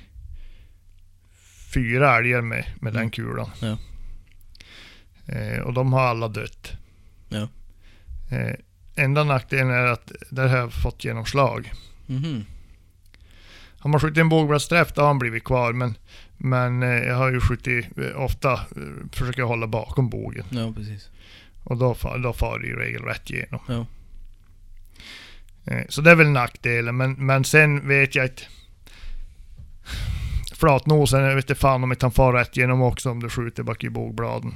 [1.74, 3.10] fyra älgar med, med den Mm.
[3.10, 3.50] kulan.
[3.60, 3.76] Ja.
[5.34, 6.72] Eh, och de har alla dött.
[7.28, 7.48] Ja.
[8.36, 8.54] Eh,
[9.04, 11.72] enda nackdelen är att där har jag fått genomslag.
[12.06, 12.44] Mhm.
[13.82, 15.72] Har man skjutit en bågbladsträff då har han blivit kvar.
[15.72, 15.94] Men,
[16.36, 18.58] men eh, jag har ju skjutit eh, ofta, eh,
[19.12, 20.44] försöker hålla bakom bågen.
[20.50, 21.10] Ja, precis.
[21.64, 23.60] Och då, då far det i regel rätt igenom.
[23.68, 23.86] Ja.
[25.88, 28.44] Så det är väl nackdelen, men, men sen vet jag att
[30.54, 33.62] Flatnosen, jag vet inte fan om inte han far rätt igenom också om du skjuter
[33.62, 34.54] bak i bågbladen.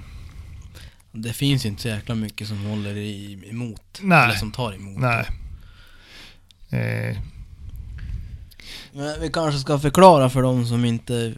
[1.12, 4.00] Det finns inte så jäkla mycket som håller i, emot.
[4.02, 4.24] Nej.
[4.24, 5.00] Eller som tar emot.
[5.00, 5.26] Nej.
[6.70, 7.16] Eh,
[8.96, 11.34] Men vi kanske ska förklara för de som inte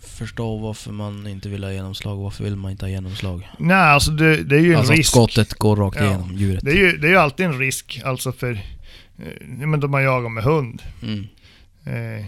[0.00, 2.16] förstår varför man inte vill ha genomslag.
[2.16, 3.48] Varför vill man inte ha genomslag?
[3.58, 5.10] nej, alltså det, det är ju en Alltså risk.
[5.10, 6.04] skottet går rakt Ja.
[6.06, 6.64] igenom djuret.
[6.64, 8.52] Det är ju det är ju alltid en risk, alltså för...
[9.18, 10.82] Eh, men då man jagar med hund.
[11.02, 11.26] Mm.
[11.84, 12.24] Eh,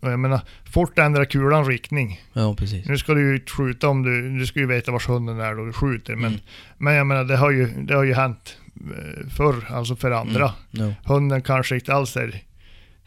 [0.00, 0.40] och jag menar,
[0.72, 2.20] fort ändrar kulan riktning.
[2.32, 2.86] Ja, precis.
[2.86, 4.38] Nu ska du ju skjuta om du...
[4.38, 6.14] Du ska ju veta vars hunden är då du skjuter.
[6.16, 6.40] Men, Mm.
[6.78, 10.52] men jag menar, det har ju, det har ju hänt eh, förr, alltså för andra.
[10.78, 10.92] Mm.
[11.04, 12.40] Hunden kanske inte alls är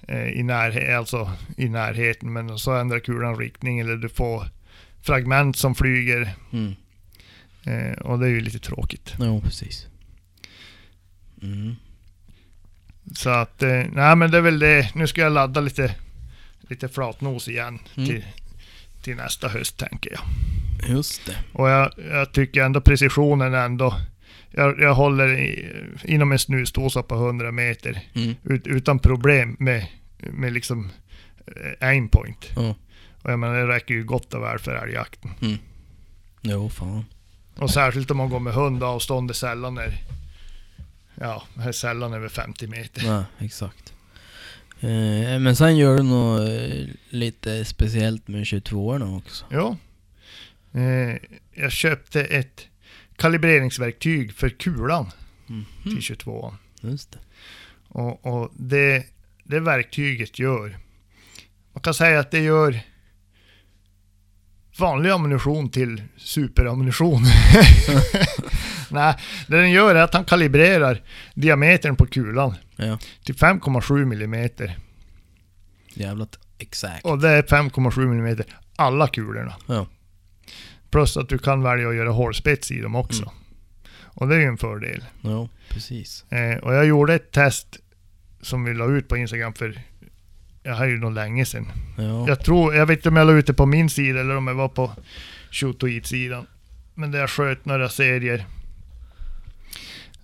[0.07, 4.43] i, närhe- alltså, i närheten, men så ändrar kulan riktning eller du får
[5.01, 6.33] fragment som flyger.
[6.53, 6.75] Mm.
[7.63, 9.13] Eh, och det är ju lite tråkigt.
[9.19, 9.87] Ja, precis.
[11.41, 11.75] Mm.
[13.15, 14.91] Så att, eh, nej men det är väl det.
[14.95, 15.95] Nu ska jag ladda lite,
[16.61, 18.09] lite flatnos igen Mm.
[18.09, 18.25] till,
[19.01, 20.21] till nästa höst tänker jag.
[20.95, 21.35] Just det.
[21.53, 23.95] Och jag, jag tycker ändå precisionen ändå.
[24.51, 25.69] Jag, jag håller i,
[26.05, 28.35] inom en snusdosa på 100 meter Mm.
[28.43, 30.89] ut, utan problem med, med liksom
[31.47, 32.45] eh, aimpoint.
[32.55, 32.75] Ja.
[33.21, 35.31] Och jag menar det räcker ju gott och väl för älgjakten.
[36.41, 37.05] Jo, fan.
[37.57, 39.93] Och särskilt om man går med hund avståndet sällan är
[41.21, 43.03] Ja, är sällan över 50 meter.
[43.07, 43.93] Nej, exakt.
[44.81, 49.45] Eh, men sen gör du något eh, lite speciellt med 22orna också.
[49.49, 49.77] Ja.
[50.79, 51.17] Eh,
[51.53, 52.67] jag köpte ett
[53.19, 55.11] kalibreringsverktyg för kulan
[55.47, 55.65] Mhm.
[55.83, 57.19] till 22 Just det.
[57.87, 59.05] Och, och det,
[59.43, 60.77] det verktyget gör...
[61.73, 62.79] Man kan säga att det gör
[64.79, 67.23] vanlig ammunition till superammunition.
[68.91, 69.15] Nej,
[69.47, 71.01] det den gör är att han kalibrerar
[71.33, 72.99] diametern på kulan Ja.
[73.25, 74.77] till 5,7 millimeter.
[75.93, 77.05] Jävligt exakt.
[77.05, 79.55] Och det är 5,7 millimeter alla kulorna.
[79.67, 79.87] Ja.
[80.91, 83.21] Plus att du kan välja att göra hålspets i dem också.
[83.21, 83.33] Mm.
[84.19, 85.03] Och det är ju en fördel.
[85.21, 86.25] Ja, precis.
[86.31, 87.77] Eh, och jag gjorde ett test
[88.41, 89.81] som vi la ut på Instagram för,
[90.63, 91.71] jag har ju nog länge sedan.
[91.97, 92.27] Ja.
[92.27, 94.47] Jag tror, jag vet inte om jag la ut det på min sida eller om
[94.47, 94.91] jag var på
[95.51, 96.45] Shoot och Eat-sidan.
[96.93, 98.45] Men där jag sköt några serier.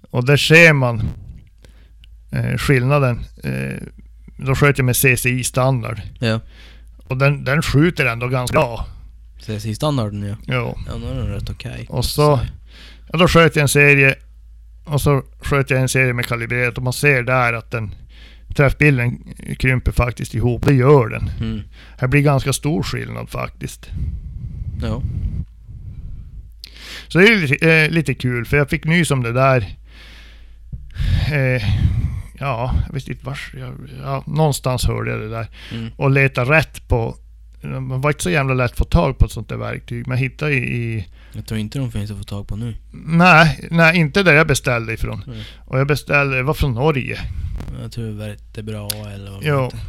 [0.09, 1.01] Och där ser man
[2.31, 3.25] eh, skillnaden.
[3.43, 3.81] Eh,
[4.37, 6.01] då sköt jag med CCI standard.
[6.19, 6.39] Ja.
[7.07, 8.87] Och den, den skjuter ändå ganska bra.
[9.45, 10.35] CSI-standarden ja.
[10.47, 10.77] Jo.
[10.87, 11.85] Ja, nu är den rätt okej.
[11.89, 12.39] Och så,
[13.11, 14.15] ja, då sköt jag en serie.
[14.85, 17.95] Och så sköt jag en serie med kalibrerat och man ser där att den
[18.55, 20.65] träffbilden krymper faktiskt ihop.
[20.65, 21.31] Det gör den.
[21.39, 21.61] Mm.
[21.97, 23.89] Här blir ganska stor skillnad faktiskt.
[24.81, 25.01] Ja.
[27.07, 29.75] Så det är lite, eh, lite kul för jag fick nys om det där.
[31.31, 31.63] Eh,
[32.39, 35.47] ja, jag vet inte vars, jag, ja, någonstans hörde jag det där.
[35.73, 35.91] Mm.
[35.95, 37.17] Och leta rätt på,
[37.61, 40.07] det var inte så jävla lätt att få tag på ett sånt där verktyg.
[40.07, 42.75] Men jag hittade i, i Jag tror inte de finns att få tag på nu.
[42.91, 45.23] nej, nej, inte där jag beställde ifrån.
[45.27, 45.39] Mm.
[45.65, 47.19] Och jag beställde, det var från Norge.
[47.81, 48.05] Jag tror
[48.53, 49.63] det är bra eller vad det Jo.
[49.63, 49.79] heter.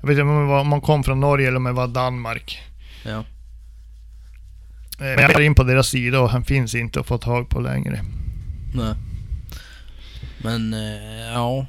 [0.00, 1.88] Jag vet inte om, det var, om man kom från Norge eller om det var
[1.88, 2.58] Danmark.
[3.04, 3.18] Ja.
[3.18, 3.24] Eh,
[4.98, 7.60] Men jag gick in på deras sida och han finns inte att få tag på
[7.60, 8.00] längre.
[8.74, 8.94] Nej.
[10.42, 11.66] Men eh, ja.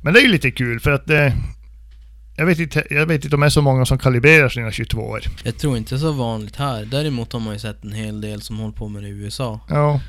[0.00, 1.32] Men det är ju lite kul för att eh,
[2.40, 4.98] jag, vet inte, jag vet inte om det är så många som kalibrerar sina 22
[5.00, 5.22] år.
[5.44, 6.84] Jag tror inte så vanligt här.
[6.84, 9.60] Däremot har man ju sett en hel del som håller på med det i USA.
[9.68, 10.00] Ja,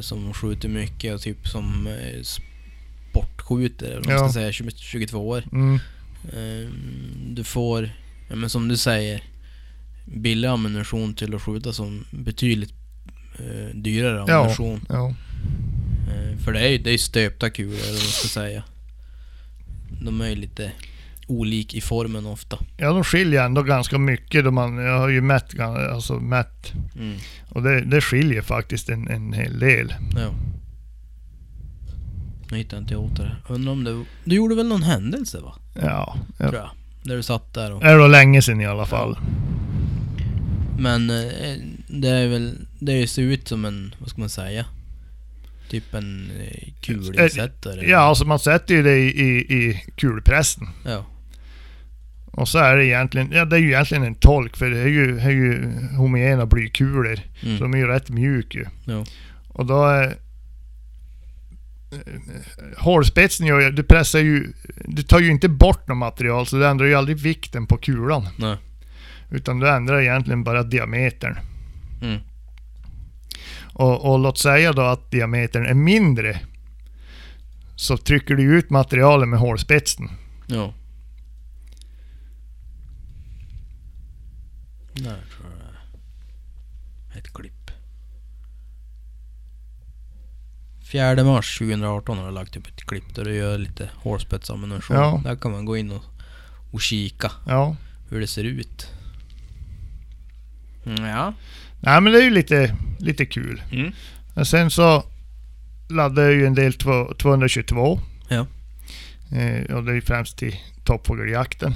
[0.00, 4.28] Som skjuter mycket och typ som eh, sportskjuter, eller vad man Ja.
[4.28, 5.42] ska säga, 20 22 år.
[5.52, 5.78] mm,
[6.32, 7.90] Ehm, Du får,
[8.28, 9.22] ja, men som du säger,
[10.04, 12.72] billig ammunition till att skjuta som betydligt
[13.38, 14.34] eh, dyrare Ja.
[14.40, 14.80] ammunition.
[14.88, 15.14] ja.
[16.10, 18.62] Eh, för det är ju det är stöpta kulor, eller vad man ska säga.
[20.02, 20.72] De är ju lite
[21.30, 22.58] olik i formen ofta.
[22.76, 24.44] Ja, de skiljer ändå ganska mycket.
[24.44, 27.16] Då man, jag har ju mätt, alltså mätt Mm.
[27.48, 29.94] och det, det skiljer faktiskt en, en hel del.
[30.16, 30.30] Ja.
[32.50, 33.36] Nu hittar jag inte åt det.
[33.48, 34.04] Undrar om det...
[34.24, 35.54] Du gjorde väl någon händelse va?
[35.74, 36.48] Ja, ja.
[36.48, 36.70] Tror jag.
[37.02, 37.80] Där du satt där och...
[37.80, 39.18] det då länge sedan i alla fall.
[40.78, 41.56] Men eh,
[41.88, 42.58] det är väl...
[42.78, 43.94] Det ser ut som en...
[43.98, 44.64] Vad ska man säga?
[45.68, 47.90] Typ en eh, kulinsättare.
[47.90, 50.68] Ja, alltså man sätter ju det i, i, i kulpressen.
[50.84, 51.04] Ja.
[52.30, 54.86] Och så är det egentligen, ja det är ju egentligen en tolk för det är
[54.88, 57.16] ju, är ju homogena blykulor.
[57.40, 57.58] Så Mm.
[57.60, 58.66] de är ju rätt mjuka ju.
[58.84, 59.04] Ja.
[59.48, 60.14] Och då är...
[62.78, 64.52] Hålspetsen gör du pressar ju,
[64.84, 68.28] du tar ju inte bort något material så du ändrar ju aldrig vikten på kulan.
[68.38, 68.56] Nej.
[69.30, 71.38] Utan du ändrar egentligen bara diametern.
[72.02, 72.18] Mm.
[73.72, 76.40] Och, och låt säga då att diametern är mindre.
[77.76, 80.08] Så trycker du ut materialet med hålspetsen.
[80.46, 80.74] Ja.
[85.04, 87.18] Där tror jag det är.
[87.18, 87.70] Ett klipp.
[90.92, 94.96] 4 mars 2018 har jag lagt upp ett klipp där du gör lite hårspetsammunition.
[94.96, 95.20] Ja.
[95.24, 96.02] Där kan man gå in och,
[96.72, 97.76] och kika Ja.
[98.08, 98.86] hur det ser ut.
[100.86, 101.34] Mm, ja.
[101.80, 103.62] Nej men det är ju lite, lite kul.
[103.72, 103.92] Mm.
[104.34, 105.04] Men sen så
[105.88, 108.00] laddade jag ju en del två- 222.
[108.28, 108.46] Ja.
[109.36, 111.74] Eh, och det är främst till toppfågeljakten.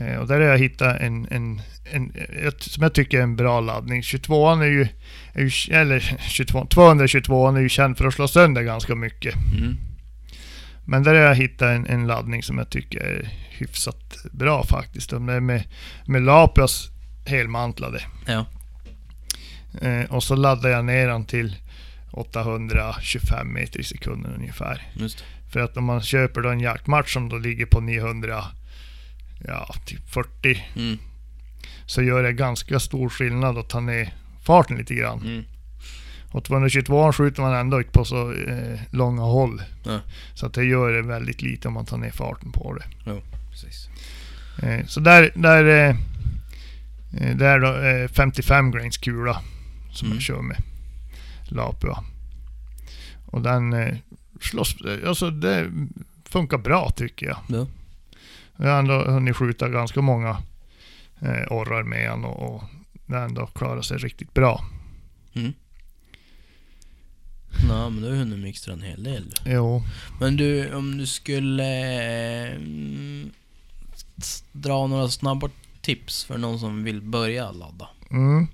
[0.00, 2.12] Eh, och där har jag hittat en, en, en,
[2.58, 4.02] som jag tycker är en bra laddning.
[4.02, 4.88] 22 är ju,
[5.32, 9.34] är ju eller 22, 222 är ju känd för att slå sönder ganska mycket.
[9.34, 9.76] Mm.
[10.84, 15.10] Men där har jag hittat en, en laddning som jag tycker är hyfsat bra faktiskt.
[15.10, 15.64] De är med,
[16.06, 16.88] med Lapias
[17.26, 18.02] helmantlade.
[18.26, 18.46] Ja.
[19.80, 21.56] Eh, och så laddar jag ner den till
[22.10, 24.86] 825 meter i sekunden ungefär.
[25.52, 28.44] För att om man köper då en jaktmatch som då ligger på 900,
[29.46, 30.98] ja typ 40, Mm.
[31.86, 35.20] så gör det ganska stor skillnad att ta ner farten lite grann.
[35.20, 35.44] Mm.
[36.30, 39.62] Och 222 skjuter man ändå inte på så eh, långa håll.
[39.84, 40.00] Ja.
[40.34, 42.84] Så att det gör det väldigt lite om man tar ner farten på det.
[43.50, 43.88] Precis.
[44.62, 45.96] Eh, så där, där, eh,
[47.20, 49.40] eh, det är då eh, 55 grains kula
[49.92, 50.16] som Mm.
[50.16, 50.56] jag kör med
[51.48, 52.04] Lapua.
[53.26, 53.94] Och den eh,
[54.40, 54.76] slåss,
[55.06, 55.70] alltså det
[56.24, 57.38] funkar bra tycker jag.
[57.48, 57.66] Ja.
[58.62, 60.30] Jag har ändå hunnit skjuta ganska många
[61.20, 62.62] eh, orrar med den och, och
[63.06, 64.64] det har ändå klarat sig riktigt bra.
[65.34, 65.52] Mm.
[67.68, 69.50] Nej men du har hunnit mixtra en hel del du.
[69.52, 69.82] Jo,
[70.20, 71.64] Men du, om du skulle
[74.18, 75.48] s- dra några snabba
[75.80, 77.88] tips för någon som vill börja ladda.
[78.10, 78.46] mm.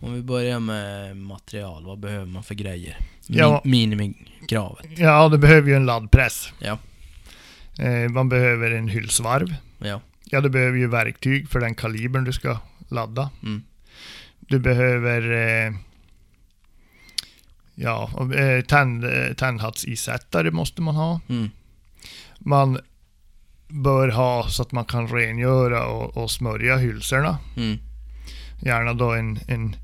[0.00, 2.96] Om vi börjar med material, vad behöver man för grejer?
[3.28, 3.62] Min, Ja.
[3.64, 4.86] Minimikravet.
[4.98, 6.48] ja det behöver ju en laddpress.
[6.58, 6.78] Ja.
[7.78, 9.54] Eh, man behöver en hylsvarv.
[9.78, 10.00] Ja.
[10.24, 12.58] Ja, du behöver ju verktyg för den kalibern du ska
[12.88, 13.30] ladda.
[13.42, 13.62] Mm.
[14.40, 15.72] Du behöver eh,
[17.74, 19.04] ja, eh, tänd,
[19.36, 21.20] tändhattsisättare måste man ha.
[21.28, 21.50] Mm.
[22.38, 22.78] Man
[23.68, 27.38] bör ha så att man kan rengöra och, och smörja hylsorna.
[27.56, 27.78] Mm.
[28.62, 29.76] Gärna då en, en...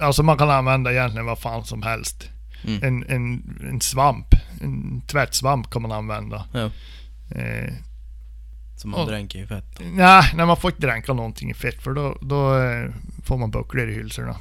[0.00, 2.28] Alltså man kan använda egentligen vad fan som helst.
[2.66, 2.82] Mm.
[2.82, 4.26] En, en, en svamp,
[4.60, 6.44] en tvättsvamp kan man använda.
[6.52, 6.70] Ja.
[7.40, 7.72] Eh,
[8.76, 9.80] Som man Och- dränker i fett.
[9.92, 12.90] nej, nej, man får inte dränka någonting i fett för då, då eh,
[13.24, 14.36] får man bucklor i hylsorna.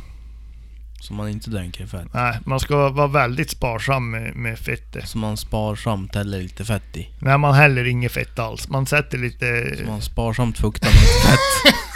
[1.01, 2.07] Som man inte dränker i fett.
[2.13, 5.07] Nej, man ska vara väldigt sparsam med, med fettet.
[5.09, 7.09] Som man sparsamt häller lite fett i.
[7.20, 8.70] Nej, man häller inget fett alls.
[8.70, 9.76] Man sätter lite...
[9.78, 11.76] Som man sparsamt fuktar med fett.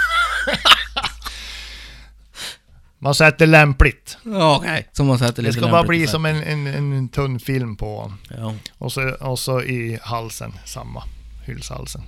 [3.03, 4.17] Man sätter lämpligt.
[4.25, 4.87] Ja, okej.
[4.91, 8.13] Som man sätter Det lite ska bara bli som en, en, en tunn film på.
[8.37, 11.03] Ja, Och så, och så i halsen, samma.
[11.45, 12.01] Hylshalsen.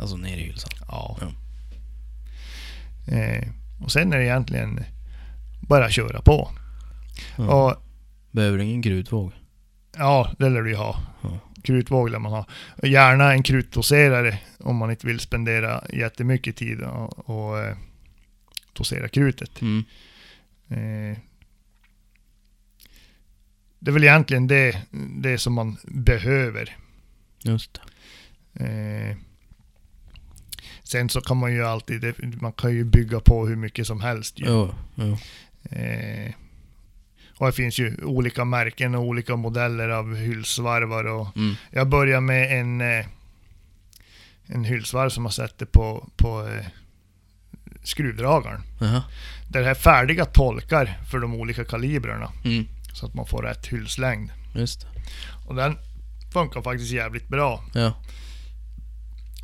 [0.00, 0.70] alltså ner i hylsan.
[0.88, 1.18] Ja.
[1.20, 1.32] Ja.
[3.16, 3.48] Eh,
[3.80, 4.84] och sen är det egentligen
[5.60, 6.50] bara köra på.
[7.36, 7.44] Ja.
[7.44, 7.76] Och
[8.30, 9.32] Behöver ingen krutvåg.
[9.96, 11.00] ja, det lär du ju ha.
[11.22, 11.38] Ja.
[11.64, 12.46] Krutvåg lär man ha.
[12.82, 17.76] Gärna en krutdoserare om man inte vill spendera jättemycket tid och, och eh,
[18.72, 19.60] dosera krutet.
[19.60, 19.84] Mm.
[20.70, 21.18] Eh,
[23.78, 24.82] det är väl egentligen det,
[25.22, 26.76] det som man behöver.
[27.42, 27.80] Just
[28.52, 28.64] det.
[28.64, 29.16] Eh,
[30.82, 34.38] sen så kan man ju alltid, man kan ju bygga på hur mycket som helst
[34.40, 34.44] ju.
[34.48, 35.16] Jo, jo.
[35.76, 36.32] Eh,
[37.36, 41.54] och det finns ju olika märken och olika modeller av hylsvarvar och Mm.
[41.70, 42.80] jag börjar med en,
[44.46, 46.66] en hylsvarv som man sätter på, på eh,
[47.82, 48.62] skruvdragaren.
[48.80, 49.02] Jaha.
[49.39, 52.66] Där det här färdiga tolkar för de olika kalibrerna Mm.
[52.92, 54.30] så att man får rätt hylslängd.
[54.54, 54.86] Just.
[55.46, 55.76] Och den
[56.32, 57.64] funkar faktiskt jävligt bra.
[57.74, 57.92] Ja.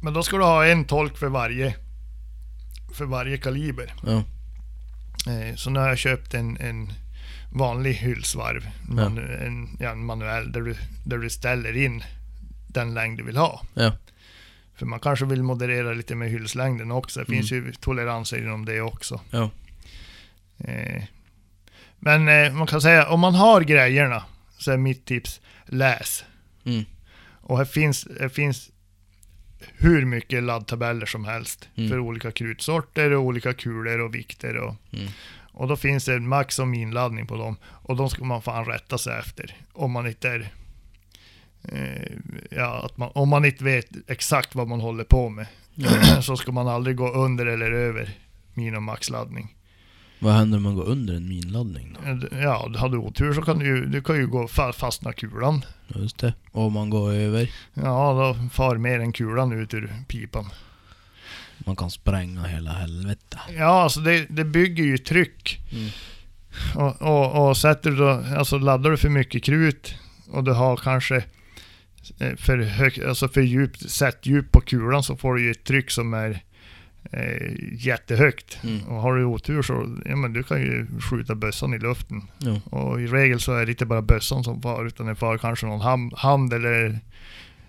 [0.02, 1.76] Men då ska du ha en tolk för varje,
[2.94, 3.94] för varje kaliber.
[4.07, 4.22] Ja.
[5.32, 6.92] Eh, så nu har jag köpt en, en
[7.52, 8.66] vanlig hylsvarv.
[8.88, 12.02] Manu, en, ja, en manuell där du, där du ställer in
[12.68, 13.62] den längd du vill ha.
[13.74, 13.92] Ja.
[14.74, 17.20] För man kanske vill moderera lite med hylslängden också.
[17.20, 17.38] Det Mm.
[17.38, 19.20] finns ju toleranser inom det också.
[19.30, 19.50] Ja.
[20.59, 21.02] Eh,
[21.98, 24.24] men eh, man kan säga, om man har grejerna
[24.59, 26.24] så är mitt tips, läs.
[26.64, 26.84] Mm.
[27.40, 28.70] Och här finns, här finns
[29.78, 31.90] hur mycket laddtabeller som helst Mm.
[31.90, 34.57] för olika krutsorter och olika kulor och vikter.
[34.57, 35.09] Och, Mm.
[35.52, 37.57] och då finns det max och minladdning på dem.
[37.64, 39.57] Och de ska man fan rätta sig efter.
[39.72, 40.52] Om man inte är...
[41.72, 42.12] Eh,
[42.50, 45.46] ja, man, om man inte vet exakt vad man håller på med.
[45.74, 45.90] Ja.
[46.22, 48.11] så ska man aldrig gå under eller över
[48.54, 49.55] min och maxladdning.
[50.19, 52.27] Vad händer om man går under en minladdning då?
[52.37, 55.64] Ja, har du otur så kan du ju, du kan ju gå fa- fastna kulan.
[55.95, 56.35] Just det.
[56.53, 57.51] Och om man går över?
[57.75, 60.47] Ja, då far mer än kulan ut ur pipan.
[61.59, 63.39] Man kan spränga hela helvete.
[63.59, 65.59] Ja, alltså det, det bygger ju tryck.
[65.73, 65.91] Mm.
[66.75, 69.95] Och, och, och sätter du då, alltså laddar du för mycket krut
[70.31, 71.17] och du har kanske
[72.19, 75.64] eh, för högt, alltså för djupt, sätt djup på kulan så får du ju ett
[75.64, 76.43] tryck som är
[77.12, 77.52] eh,
[77.86, 78.59] jättehögt.
[78.64, 78.82] Mm.
[78.88, 82.22] Och har du otur så, ja men du kan ju skjuta bössan i luften.
[82.38, 82.61] Ja.
[82.78, 85.66] Och i regel så är det inte bara bössan som far utan det far kanske
[85.66, 87.00] någon ham, hand eller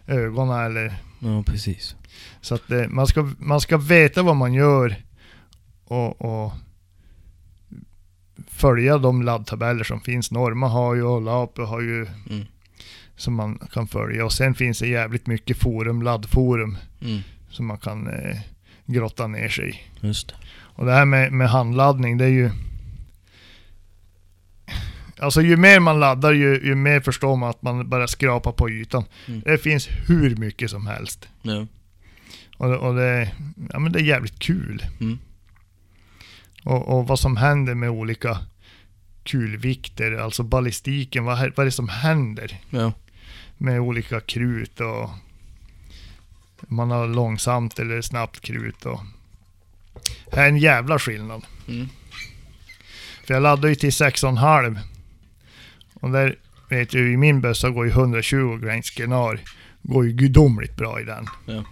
[0.08, 1.96] ögonen eller ja, precis.
[2.42, 4.96] så att det, man, ska, man ska veta vad man gör
[5.86, 6.54] och, och
[8.48, 10.32] följa de laddtabeller som finns.
[10.32, 12.46] Norma har ju och Lape har ju Mm.
[13.16, 14.26] som man kan följa.
[14.26, 17.20] Och sen finns det jävligt mycket forum, laddforum Mm.
[17.50, 18.38] som man kan eh,
[18.88, 20.06] grotta ner sig i.
[20.08, 20.36] Just det.
[20.60, 22.50] Och det här med, med handladdning, det är ju...
[25.20, 28.70] Alltså ju mer man laddar ju, ju mer förstår man att man bara skrapar på
[28.70, 29.06] ytan.
[29.28, 29.42] Mm.
[29.46, 31.28] Det finns hur mycket som helst.
[31.42, 31.68] Ja.
[32.58, 33.32] Och, det- och det,
[33.74, 34.86] ja, men det är jävligt kul.
[35.02, 35.20] Mm.
[36.64, 38.38] Och, och vad som händer med olika
[39.24, 42.92] kulvikter, alltså ballistiken, vad, vad är det som händer Ja.
[43.58, 45.10] med olika krut och
[46.68, 49.00] man har långsamt eller snabbt krut och
[50.32, 51.46] här är en jävla skillnad.
[51.68, 51.88] Mm.
[53.26, 54.80] För jag laddar ju till 6,5
[55.94, 56.36] och där
[56.70, 59.40] vet du i min bössa går ju 120 grains genar.
[59.82, 61.28] Går ju gudomligt bra i den.
[61.46, 61.64] Ja.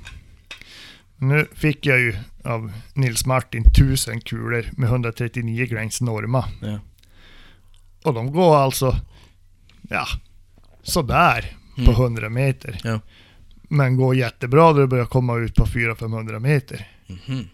[1.17, 6.45] Nu fick jag ju av Nils Martin 1000 kulor med 139 grains norma.
[6.61, 6.79] Ja.
[8.03, 8.95] Och de går alltså,
[9.81, 10.07] ja,
[10.83, 11.93] sådär på Mm.
[11.93, 12.79] 100 meter.
[12.83, 12.99] Ja.
[13.69, 16.87] Men går jättebra då det börjar komma ut på 400-500 meter.
[17.07, 17.47] Mhm.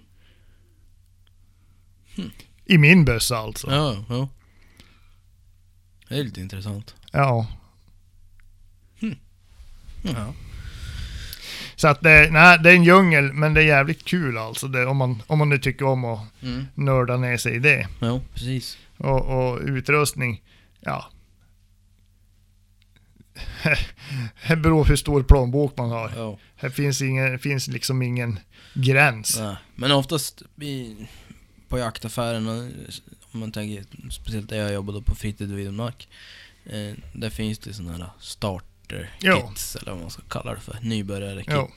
[2.66, 3.72] I min bössa alltså.
[3.72, 4.30] Ja, ja.
[6.10, 6.96] Det är lite intressant.
[7.12, 7.48] Ja.
[10.04, 10.34] Ja.
[11.76, 14.68] Så att det, nej, det är en djungel, men det är jävligt kul alltså.
[14.68, 16.66] Det, om, man, om man nu tycker om att Mm.
[16.76, 17.88] nörda ner sig i det.
[18.00, 18.78] Ja, precis.
[18.98, 20.42] Och, och utrustning,
[20.80, 21.06] ja.
[24.48, 26.12] Det beror på hur stor plånbok man har.
[26.16, 26.38] Ja.
[26.56, 28.40] Här finns, ingen, finns liksom ingen
[28.74, 29.38] gräns.
[29.40, 29.56] Nej.
[29.76, 30.96] Men oftast i,
[31.68, 32.70] på jaktaffärerna,
[33.32, 36.08] om man tänker speciellt där jag jobbade på fritid vid mark.
[36.66, 39.48] Eh, där finns det sådana här starter Jo.
[39.50, 40.78] kits eller vad man ska kalla det för.
[40.82, 41.72] Nybörjare Jo.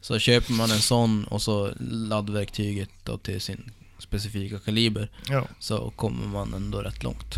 [0.00, 5.46] Så köper man en sån och så laddverktyget då till sin specifika kaliber Ja.
[5.58, 7.34] så kommer man ändå rätt långt.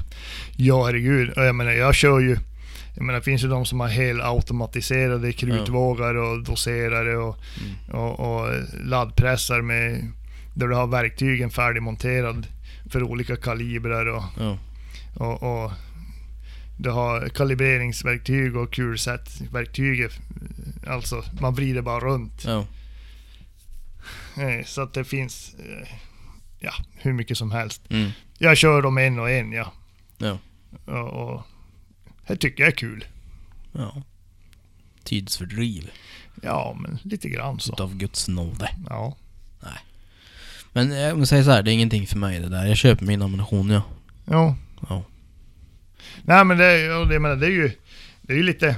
[0.57, 1.31] Ja, herregud.
[1.31, 2.37] Och jag menar, jag kör ju...
[2.97, 8.01] Jag menar, det finns ju de som har helautomatiserade krutvågar och doserare och, Mm.
[8.03, 8.53] och, och
[8.85, 10.13] laddpressar med...
[10.55, 12.47] Där du har verktygen färdigmonterad
[12.91, 14.59] för olika kalibrar och, Ja.
[15.17, 15.73] och, och
[16.79, 20.09] du har kalibreringsverktyg och kulsättverktyg.
[20.87, 22.45] Alltså, man vrider bara runt.
[22.45, 22.67] Ja.
[24.43, 25.89] Eh, Så att det finns eh,
[26.59, 27.83] ja, hur mycket som helst.
[27.91, 28.11] Mm.
[28.39, 29.73] Jag kör dem en och en, ja.
[30.19, 30.39] Ja.
[30.87, 31.43] Och, och
[32.27, 33.05] det tycker jag är kul.
[33.73, 34.03] Ja.
[35.05, 35.91] Tidsfördriv
[36.43, 37.73] Ja, men lite grann så.
[37.73, 38.71] utav Guds nåde.
[38.89, 39.17] Ja.
[40.73, 42.67] Men jag måste säga så här, det är ingenting för mig det där.
[42.67, 43.83] Jag köper min ammunition ja.
[44.31, 44.55] Jo.
[44.89, 45.05] Ja.
[46.23, 47.71] Nej men det, ja, det, menar, det är ju
[48.23, 48.77] det är ju lite...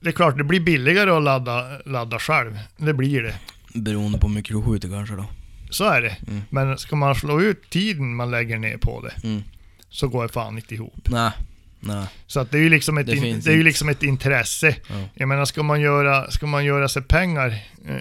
[0.00, 2.58] Det är klart, det blir billigare att ladda, ladda själv.
[2.76, 3.34] Det blir det.
[3.74, 5.24] Beroende på hur mycket du skjuter kanske då.
[5.70, 6.16] Så är det.
[6.28, 6.42] Mm.
[6.50, 9.42] Men ska man slå ut tiden man lägger ner på det, Mm.
[9.88, 11.08] så går det fan inte ihop.
[11.10, 11.32] Nej.
[11.80, 12.06] Nej.
[12.26, 14.76] Så att det är ju liksom ett, Det in, det är ju liksom ett intresse.
[14.88, 14.94] Ja.
[15.14, 17.48] Jag menar, ska man göra, ska man göra sig pengar
[17.88, 17.96] eh,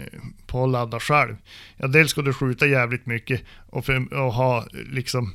[0.47, 1.35] på att ladda själv,
[1.77, 5.33] ja dels ska du skjuta jävligt mycket och, för, och ha liksom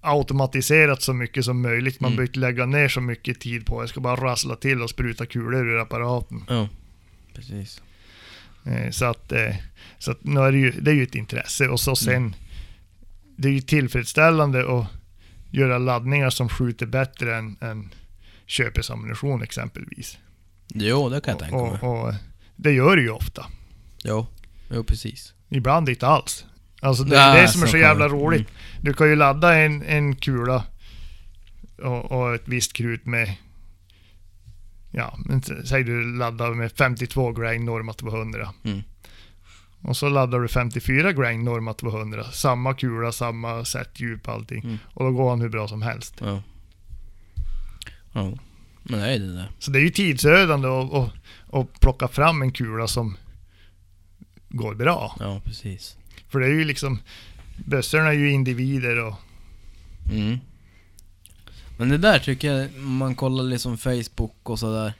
[0.00, 2.00] automatiserat så mycket som möjligt.
[2.00, 2.16] Man Mm.
[2.16, 3.82] behöver inte lägga ner så mycket tid på det.
[3.82, 6.44] Jag ska bara rassla till och spruta kulor ur apparaten.
[6.48, 6.68] Ja.
[7.34, 7.82] Precis.
[8.64, 9.54] Eh, så att, eh,
[9.98, 11.68] så att nu är det, ju, det är ju ett intresse.
[11.68, 12.34] Och så sen, Mm.
[13.36, 14.86] det är ju tillfredsställande att
[15.50, 17.94] göra laddningar som skjuter bättre än, än
[18.46, 20.18] köpesammunition exempelvis.
[20.74, 21.80] Jo, det kan jag tänka mig.
[21.82, 22.14] Och, och
[22.56, 23.46] det gör det ju ofta.
[24.04, 24.26] Jo.
[24.70, 25.34] Jo, precis.
[25.48, 26.44] Ibland inte alls.
[26.80, 28.48] Alltså det är det som är så jävla roligt.
[28.80, 30.64] Du kan ju ladda en, en kula
[31.82, 33.36] och, och ett visst krut med
[34.90, 38.48] Ja, men säg du laddar med 52 grain norma 200.
[38.64, 38.82] Mm.
[39.86, 42.24] Och så laddar du 54 grain norma 200.
[42.24, 44.64] Samma kula, samma sätt, djup, allting.
[44.64, 44.78] Mm.
[44.84, 46.14] Och då går han hur bra som helst.
[46.20, 46.42] Ja.
[48.12, 48.32] Ja.
[48.82, 49.50] Men det är det där.
[49.58, 51.12] Så det är ju tidsödande att, att,
[51.52, 53.16] att plocka fram en kula som
[54.48, 55.16] går bra.
[55.20, 55.96] Ja, precis.
[56.28, 56.98] För det är ju liksom
[57.56, 59.14] Bössorna är ju individer och
[60.12, 60.38] Mm.
[61.76, 64.92] Men det där tycker jag, om man kollar liksom Facebook och sådär.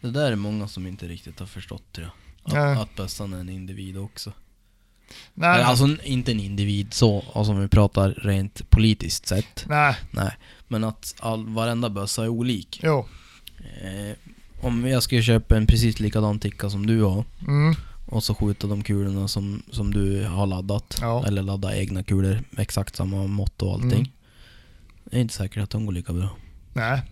[0.00, 2.23] Det där är många som inte riktigt har förstått tror jag.
[2.44, 4.32] Att, att bössan är en individ också.
[5.34, 9.64] Nej, alltså inte en individ så, alltså om vi pratar rent politiskt sett.
[9.68, 10.36] nej, Nej.
[10.68, 12.80] Men att all, varenda bössa är olik.
[12.82, 13.06] jo.
[13.82, 14.16] Eh,
[14.60, 17.74] om jag skulle köpa en precis likadan ticka som du har Mm,
[18.06, 20.98] och så skjuta de kulorna som, som du har laddat.
[21.00, 21.26] Ja.
[21.26, 23.92] Eller ladda egna kulor, exakt samma mått och allting.
[23.92, 24.10] Mm.
[25.04, 26.28] Det är inte säkert att de går lika bra.
[26.72, 27.02] nej.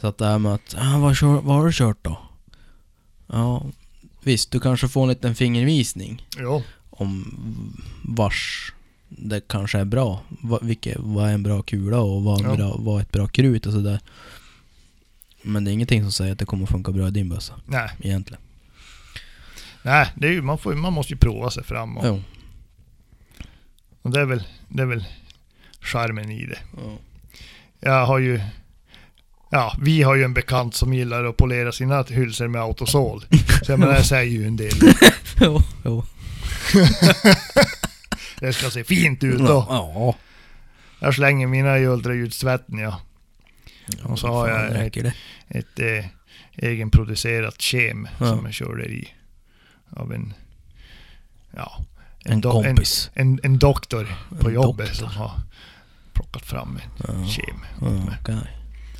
[0.00, 2.18] Så att det här med att, ah, vad, kör, vad har du kört då?
[3.26, 3.66] Ja,
[4.26, 6.62] visst, du kanske får en liten fingervisning Jo.
[6.90, 7.24] om
[8.04, 8.72] vars
[9.08, 10.22] det kanske är bra.
[10.28, 12.56] Va, vilket, vad är en bra kula och vad, är Ja.
[12.56, 14.00] bra, vad är ett bra krut och sådär.
[15.42, 17.90] Men det är ingenting som säger att det kommer funka bra i din bössa, Nej,
[18.00, 18.42] egentligen.
[19.82, 20.12] nej.
[20.16, 21.96] Det är ju, man, får, man måste ju prova sig fram.
[21.98, 22.22] Och, Jo.
[24.02, 25.04] och det, är väl, det är väl
[25.80, 26.58] charmen i det.
[26.76, 26.96] Ja.
[27.80, 28.40] Jag har ju...
[29.54, 33.24] Ja, vi har ju en bekant som gillar att polera sina hylsor med autosol.
[33.62, 34.72] Så jag menar, det säger ju en del.
[35.40, 36.04] jo, jo.
[38.40, 39.66] Det ska se fint ut då.
[39.68, 40.14] Ja.
[41.00, 43.00] Jag slänger mina i ultraljudstvätten ja.
[44.02, 45.14] Och så har jag räcker det.
[45.48, 46.04] Ett eh,
[46.56, 48.26] egenproducerat kem Ja.
[48.26, 49.08] som jag körde i.
[49.90, 50.34] Av en...
[51.56, 51.84] Ja.
[52.24, 53.10] En do- kompis.
[53.14, 55.06] En, en, en doktor på En jobbet doktor.
[55.08, 55.32] som har
[56.12, 56.78] plockat fram
[57.08, 57.28] en Ja.
[57.30, 57.56] kem.
[57.80, 58.36] Ja, okej.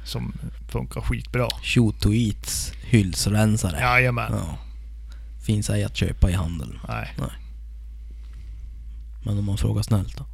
[0.05, 0.33] Som
[0.69, 1.49] funkar skitbra.
[1.63, 3.81] Shoot to eats hylsrensare.
[3.81, 4.33] Jajamän.
[4.33, 4.59] Ja.
[5.43, 6.79] Finns ej att köpa i handeln.
[6.89, 7.15] Nej,
[9.25, 10.25] Men om man frågar snällt då?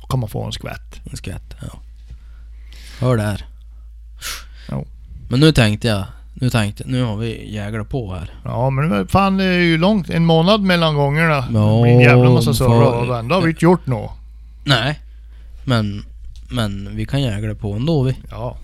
[0.00, 1.00] då kan man få en skvätt.
[1.10, 1.78] En skvätt, ja.
[3.00, 3.46] Hör där.
[4.70, 4.86] Jo.
[5.30, 8.30] Men nu tänkte jag, nu tänkte nu har vi jäglat på här.
[8.44, 11.34] Ja men fan det är ju långt, en månad mellan gångerna.
[11.34, 14.12] Ja, det blir en jävla massa för- och ändå har vi inte gjort något.
[14.64, 15.00] Nej.
[15.64, 16.04] Men,
[16.50, 18.16] men vi kan jägla på ändå vi.
[18.30, 18.56] Ja,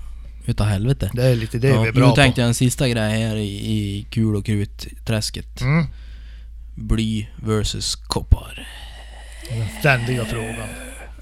[0.46, 1.10] Utav helvete.
[1.14, 2.40] det är lite det ja, vi är bra nu tänkte på.
[2.40, 5.60] jag en sista grej här i, i kul och krutträsket.
[5.60, 5.86] Mm.
[6.74, 8.66] Bly versus koppar.
[9.48, 10.68] Den ständiga frågan.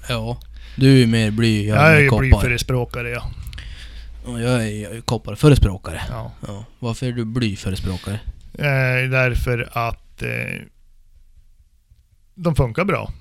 [0.09, 0.39] Ja.
[0.75, 3.31] Du är mer bly, jag Jag är ju blyförespråkare ja.
[4.25, 6.01] Och jag är, jag är kopparförespråkare.
[6.09, 6.31] ja.
[6.47, 6.65] Ja.
[6.79, 8.19] Varför är du blyförespråkare?
[8.53, 10.61] Eh, därför att eh,
[12.35, 13.13] de funkar bra.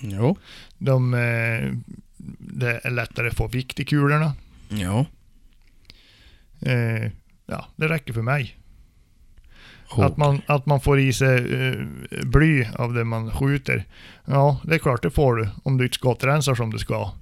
[0.00, 0.38] Jo.
[0.78, 1.72] De, eh,
[2.38, 4.32] det är lättare att få vikt i kulorna.
[4.68, 5.06] Ja.
[6.60, 7.10] Eh,
[7.46, 8.56] ja, det räcker för mig.
[9.96, 11.74] Att, man, att man får i sig eh,
[12.22, 13.84] bly av det man skjuter.
[14.24, 17.12] Ja, det är klart det får du om du inte skottrensar som du ska.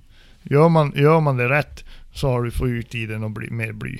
[0.42, 1.84] Gör man, gör man det rätt
[2.14, 3.98] så har du fått ut i den och bli, mer bly.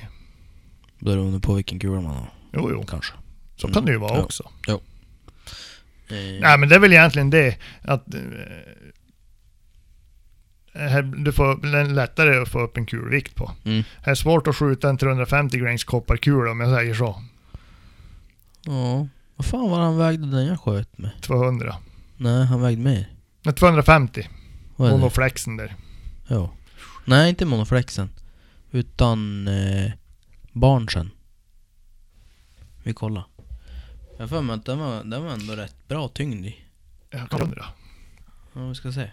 [0.99, 2.29] Beroende på vilken kula man har.
[2.53, 2.83] Jo, jo.
[2.85, 3.13] Kanske.
[3.55, 4.23] Så kan det ju vara Ja.
[4.23, 4.43] också.
[4.67, 4.75] Eh,
[6.41, 8.21] Nej men det är väl egentligen det att eh,
[10.75, 13.51] här, du får lättare att få upp en kulvikt på.
[13.65, 13.83] Mm.
[14.03, 17.21] Det är svårt att skjuta en 350 grains kopparkula om jag säger så.
[18.65, 19.07] Ja.
[19.35, 21.11] Vad fan var han vägde den jag sköt med?
[21.21, 21.75] 200.
[22.17, 23.09] Nej, han vägde mer.
[23.41, 24.29] Nej, 250.
[24.75, 24.97] Vad är det?
[24.97, 25.75] Monoflexen där.
[26.27, 26.51] Ja.
[27.05, 28.09] Nej, inte monoflexen.
[28.71, 29.91] Utan eh,
[30.51, 31.11] barnsen.
[32.83, 33.23] Vi kollar.
[34.11, 36.55] Jag har för mig att den var, den var ändå rätt bra tyngd i.
[37.09, 37.65] Ja, 200.
[38.53, 39.11] Ja, vi ska se.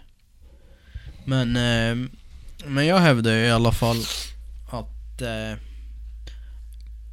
[1.25, 2.09] Men, eh,
[2.65, 3.97] men jag hävdar ju i alla fall
[4.69, 5.21] att...
[5.21, 5.59] Eh,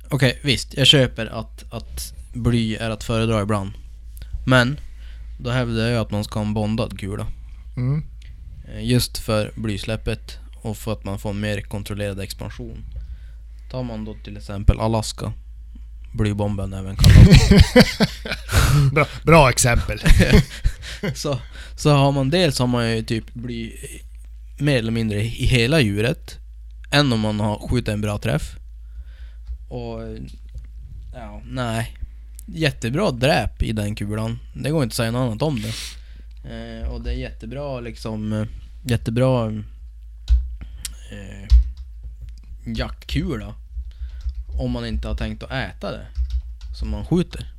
[0.09, 0.77] Okej, visst.
[0.77, 3.73] Jag köper att, att bly är att föredra ibland.
[4.47, 4.81] Men,
[5.39, 7.27] då hävdar jag att man ska ha en bondad kula.
[7.77, 8.05] Mm.
[8.69, 12.85] Eh, Just för blysläppet och för att man får mer kontrollerad expansion.
[13.71, 15.33] Tar man då till exempel Alaska,
[16.13, 17.37] blybomben även kallad,
[18.93, 19.99] Bra, bra exempel.
[21.14, 21.39] så,
[21.76, 24.03] så har man dels har man ju typ blivit
[24.59, 26.39] mer eller mindre i hela djuret.
[26.91, 28.57] Än om man har skjutit en bra träff.
[29.68, 30.01] Och
[31.14, 31.97] ja, nej.
[32.47, 34.39] Jättebra dräp i den kulan.
[34.55, 35.74] Det går inte att säga något annat om det.
[36.45, 38.47] Eh, och det är jättebra liksom, eh,
[38.83, 39.47] jättebra
[41.11, 41.49] eh,
[42.64, 43.55] jaktkula.
[44.59, 46.07] Om man inte har tänkt att äta det
[46.78, 47.55] som man skjuter.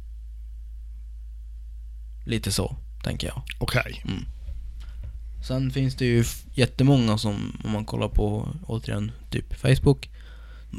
[2.26, 3.42] Lite så, tänker jag.
[3.60, 4.04] Okej.
[5.48, 6.24] Sen finns det ju
[6.54, 10.10] jättemånga som, om man kollar på, återigen, typ Facebook.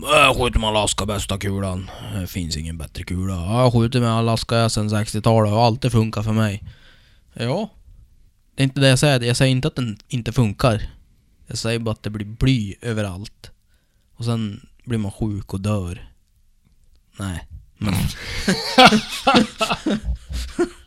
[0.02, 1.90] Jag skjuter med Alaska bästa kulan.
[2.14, 3.34] Det finns ingen bättre kula.
[3.34, 6.62] Ja, Jag skjuter med Alaska sen 60-talet och alltid funkar för mig.
[7.32, 7.70] Ja.
[8.54, 9.20] Det är inte det jag säger.
[9.20, 10.82] Jag säger inte att den inte funkar.
[11.46, 13.50] Jag säger bara att det blir bly överallt.
[14.16, 16.10] Och sen blir man sjuk och dör.
[17.18, 17.48] Nej.
[17.78, 17.94] Men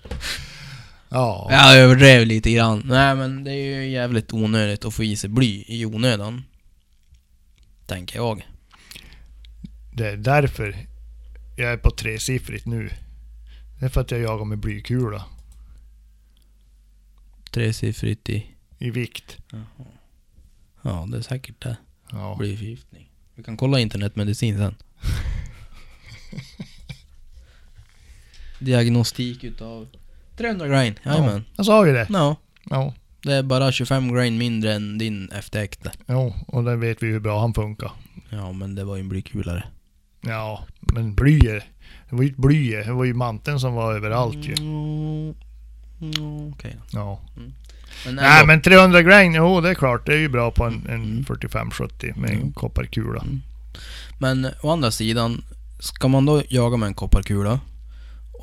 [1.16, 1.47] Ja.
[1.49, 2.82] jag överdrev lite grann.
[2.86, 6.43] Nej men det är ju jävligt onödigt att få i sig bly i onödan.
[7.86, 8.47] Tänker jag.
[9.93, 10.76] Det är därför
[11.55, 12.89] jag är på tresiffrigt nu.
[13.80, 15.26] Det är för att jag jagar med blykula.
[17.51, 18.45] Tresiffrigt i...
[18.80, 19.38] I vikt.
[20.82, 21.78] Ja, det är säkert det.
[22.11, 22.36] Ja.
[22.39, 23.11] Blyförgiftning.
[23.36, 24.76] Vi kan kolla internetmedicin sen.
[28.59, 29.88] Diagnostik utav
[30.38, 30.96] 300 grain.
[31.06, 31.44] Jajamän.
[31.58, 32.08] Jag sa ju det.
[32.10, 32.36] Ja.
[32.70, 32.94] Ja.
[33.22, 35.92] Det är bara 25 grain mindre än din efteräkte.
[36.08, 37.92] Jo, och där vet vi hur bra han funkar.
[38.30, 39.64] Ja, men det var ju en blykulare.
[40.22, 41.64] Ja, men blyet.
[42.10, 42.72] Det var ju ett bly.
[42.76, 44.54] Det var ju manteln som var överallt ju.
[44.54, 45.36] Mm,
[46.02, 46.98] mm, Okej då.
[47.00, 47.20] Ja.
[48.06, 48.48] Men Nej ändå.
[48.48, 50.06] men 300 grain, jo det är klart.
[50.06, 51.24] Det är ju bra på en, en Mm.
[51.24, 52.54] 45-70 med en Mm.
[52.54, 53.22] kopparkula.
[53.22, 53.42] Mm.
[54.20, 55.44] Men å andra sidan,
[55.80, 57.60] ska man då jaga med en kopparkula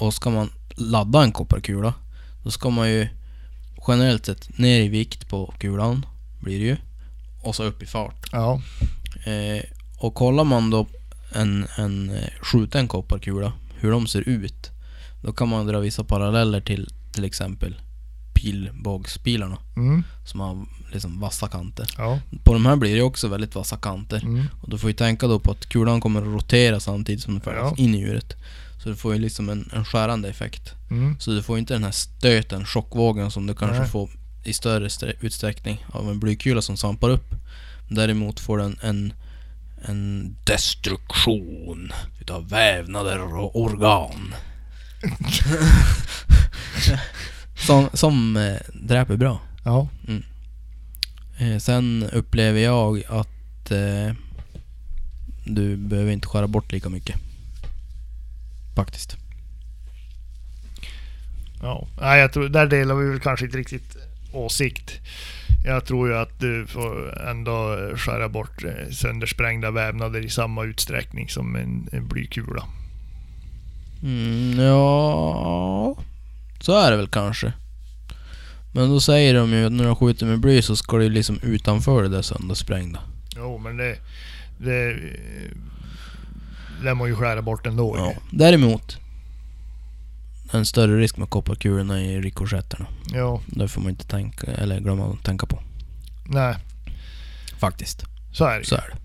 [0.01, 1.95] och ska man ladda en kopparkula,
[2.45, 3.09] då ska man ju
[3.89, 6.07] generellt sett ner i vikt på kulan,
[6.41, 6.77] blir det ju,
[7.43, 8.29] och så upp i fart.
[8.33, 8.61] Ja.
[9.25, 9.63] Eh,
[9.99, 10.87] och kollar man då
[11.35, 14.71] en, en eh, skjuten kopparkula, hur de ser ut,
[15.23, 17.75] då kan man dra vissa paralleller till till exempel
[18.35, 20.05] pilbågspilarna Mm.
[20.25, 21.87] som har liksom vassa kanter.
[21.99, 22.19] Ja.
[22.45, 24.23] På de här blir det också väldigt vassa kanter.
[24.23, 24.47] Mm.
[24.63, 27.41] Och du får ju tänka då på att kulan kommer att rotera samtidigt som den
[27.43, 27.85] färdas Ja.
[27.85, 28.37] in i djuret.
[28.83, 30.75] Så du får ju liksom en, en skärande effekt.
[30.91, 31.17] Mm.
[31.21, 33.89] Så du får inte den här stöten, chockvågen som du kanske Nej.
[33.89, 34.11] får
[34.45, 37.35] i större utsträckning av en blykula som svampar upp.
[37.89, 39.13] Däremot får den en,
[39.85, 44.35] en destruktion utav vävnader och organ.
[47.67, 49.41] som som eh, dräper bra.
[49.65, 49.89] Ja.
[51.39, 54.15] Eh, sen upplever jag att eh,
[55.45, 57.17] du behöver inte skära bort lika mycket.
[58.85, 59.17] Faktiskt.
[61.63, 61.89] Ja.
[62.01, 63.97] Nej, jag tror, där delar vi väl kanske inte riktigt
[64.33, 64.93] åsikt.
[65.65, 71.29] Jag tror ju att du får ändå skära bort eh, söndersprängda vävnader i samma utsträckning
[71.29, 72.65] som en, en blykula.
[74.03, 75.97] Mm, ja,
[76.61, 77.53] så är det väl kanske.
[78.75, 81.11] Men då säger de ju att när de skjuter med bly så ska det ju
[81.11, 83.01] liksom utanför det där söndersprängda.
[83.37, 83.97] Jo, men det...
[84.59, 84.97] Det
[86.83, 87.97] lär man ju skära bort ändå.
[87.99, 88.13] Ja.
[88.31, 88.99] Däremot,
[90.53, 92.87] en större risk med kopparkulorna i rikoschetterna.
[93.13, 93.41] Ja.
[93.47, 95.63] Det får man inte tänka, eller glömma att tänka på.
[96.27, 96.57] Nej,
[97.59, 98.05] Faktiskt.
[98.33, 98.99] så är det Så är det.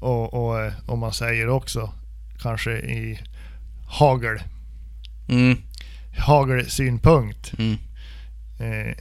[0.00, 1.92] Och, och eh, om man säger också
[2.42, 3.20] kanske i
[3.88, 4.42] hagel.
[5.28, 5.56] Mm,
[6.18, 7.52] Hagelsynpunkt.
[7.58, 7.76] mm.
[8.60, 8.94] Eh,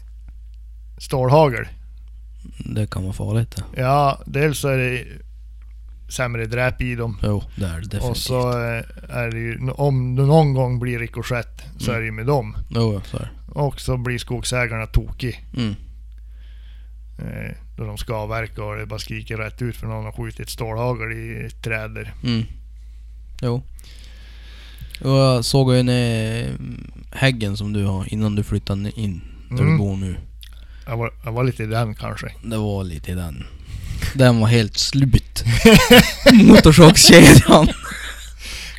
[0.97, 1.67] stålhagel.
[2.65, 3.81] Det kan vara farligt det.
[3.81, 5.05] Ja, dels är det
[6.09, 7.17] sämre dräp i dem.
[7.23, 8.03] Jo, det är det definitivt.
[8.09, 11.95] Och så eh, är det ju, om det någon gång blir rikoschett så Mm.
[11.95, 12.57] är det ju med dem.
[12.69, 13.29] Jo, så är.
[13.47, 15.45] Och så blir skogsägarna tokig.
[15.57, 15.75] Mm.
[17.19, 20.49] Eh, då de ska avverka och det bara skriker rätt ut för någon har skjutit
[20.49, 22.13] stålhagel i ett träd där.
[22.23, 22.43] Mm.
[23.41, 23.63] Jo.
[25.01, 26.51] Och jag såg ju ner
[27.11, 29.77] häggen som du har innan du flyttade in där du Mm.
[29.77, 30.15] bor nu.
[30.87, 32.27] Jag var, jag var lite i den kanske.
[32.43, 33.43] Det var lite i den.
[34.13, 35.43] Den var helt slut.
[36.33, 37.67] Motorsågskedjan.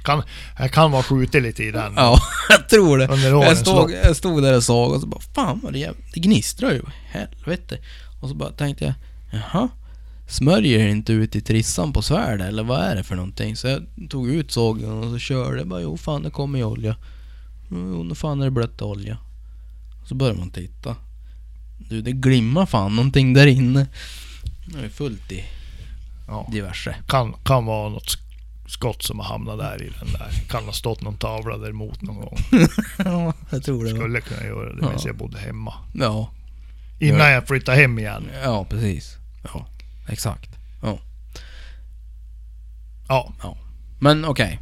[0.05, 0.23] Kan,
[0.59, 1.93] jag kan vara skjutit lite i den.
[1.97, 3.07] Ja, jag tror det.
[3.09, 5.97] Under Jag stod, jag stod där och såg och så bara Fan vad det, jäv-
[6.15, 6.83] det gnistrar ju.
[7.11, 7.79] Helvete.
[8.21, 8.95] Och så bara tänkte jag
[9.43, 9.69] Jaha?
[10.29, 13.57] Smörjer det inte ut i trissan på svärd eller vad är det för någonting?
[13.57, 16.65] Så jag tog ut sågen och så körde jag bara Jo fan det kommer ju
[16.65, 16.97] olja.
[17.71, 19.19] Jo nu fan är det blött olja.
[20.09, 20.97] Så börjar man titta.
[21.79, 23.87] Du det glimmar fan någonting där inne.
[24.67, 25.45] Det är fullt i
[26.29, 26.49] Ja.
[26.53, 26.97] diverse.
[27.09, 30.29] Kan, kan vara något sk- skott som har hamnat där i den där.
[30.49, 32.37] Kan ha stått någon tavla där emot någon gång.
[33.05, 33.91] Ja, jag tror det.
[33.91, 35.03] Skulle kunna göra det medan Ja.
[35.07, 35.75] jag bodde hemma.
[35.95, 36.31] Ja,
[36.99, 37.31] Innan Ja.
[37.31, 38.29] jag flyttade hem igen.
[38.45, 39.17] ja precis.
[39.55, 39.67] Ja,
[40.09, 40.51] exakt.
[40.83, 40.99] Ja.
[44.01, 44.61] Men okej.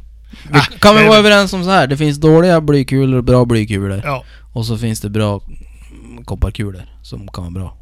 [0.51, 1.87] Vi Ah, kan vi vara överens om så här.
[1.87, 4.01] Det finns dåliga blykulor och bra blykulor.
[4.05, 4.23] Ja.
[4.53, 5.41] Och så finns det bra
[6.25, 7.77] kopparkulor som kan vara bra.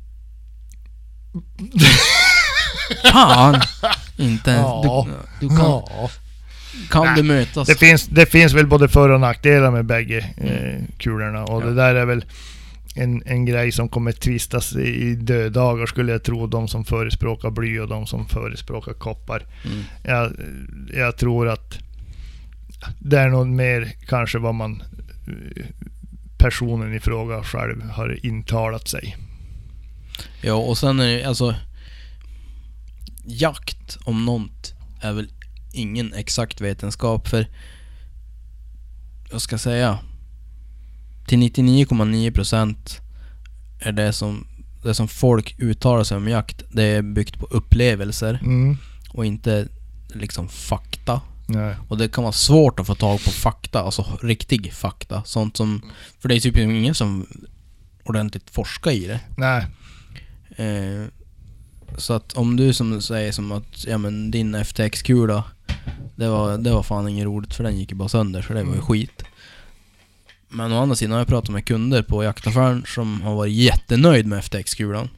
[3.12, 3.62] Fan!
[4.18, 4.64] Inte ens...
[4.64, 5.08] Ja.
[5.40, 6.10] Du, du kan, ja.
[6.90, 7.68] kan du mötas?
[7.68, 11.44] Det finns, det finns väl både för och nackdelar med bägge eh, kulorna.
[11.44, 11.66] Och Ja.
[11.66, 12.26] det där är väl
[12.96, 16.48] en, en grej som kommer tvistas i, döddagar skulle jag tro.
[16.48, 19.44] De som förespråkar bly och de som förespråkar koppar.
[19.66, 19.84] Mm.
[20.04, 20.32] Jag,
[20.94, 21.78] jag tror att
[23.00, 24.84] det är nog mer kanske vad man
[25.28, 25.66] eh,
[26.38, 29.18] personen i fråga själv har intalat sig.
[30.42, 31.56] Ja, och sen är det alltså...
[33.26, 35.30] Jakt om något är väl
[35.74, 37.48] ingen exakt vetenskap för...
[39.32, 40.00] Jag ska säga...
[41.28, 43.00] Till 99,9%
[43.80, 44.48] är det som,
[44.84, 48.78] det som folk uttalar sig om jakt, det är byggt på upplevelser Mm.
[49.10, 49.68] och inte
[50.10, 51.22] liksom fakta.
[51.48, 51.76] Nej.
[51.88, 55.24] Och det kan vara svårt att få tag på fakta, alltså riktig fakta.
[55.26, 55.82] Sånt som...
[56.20, 57.28] För det är typ ingen som
[58.04, 59.20] ordentligt forskar i det.
[59.38, 59.66] Nej.
[60.58, 61.06] Eh,
[61.98, 65.44] så att om du som säger som att, ja men din FTX-kula,
[66.16, 68.60] det var, det var fan inget roligt för den gick ju bara sönder så det
[68.64, 68.86] var ju Mm.
[68.86, 69.24] skit.
[70.50, 74.26] Men å andra sidan har jag pratat med kunder på jaktaffären som har varit jättenöjd
[74.26, 75.10] med FTX-kulan.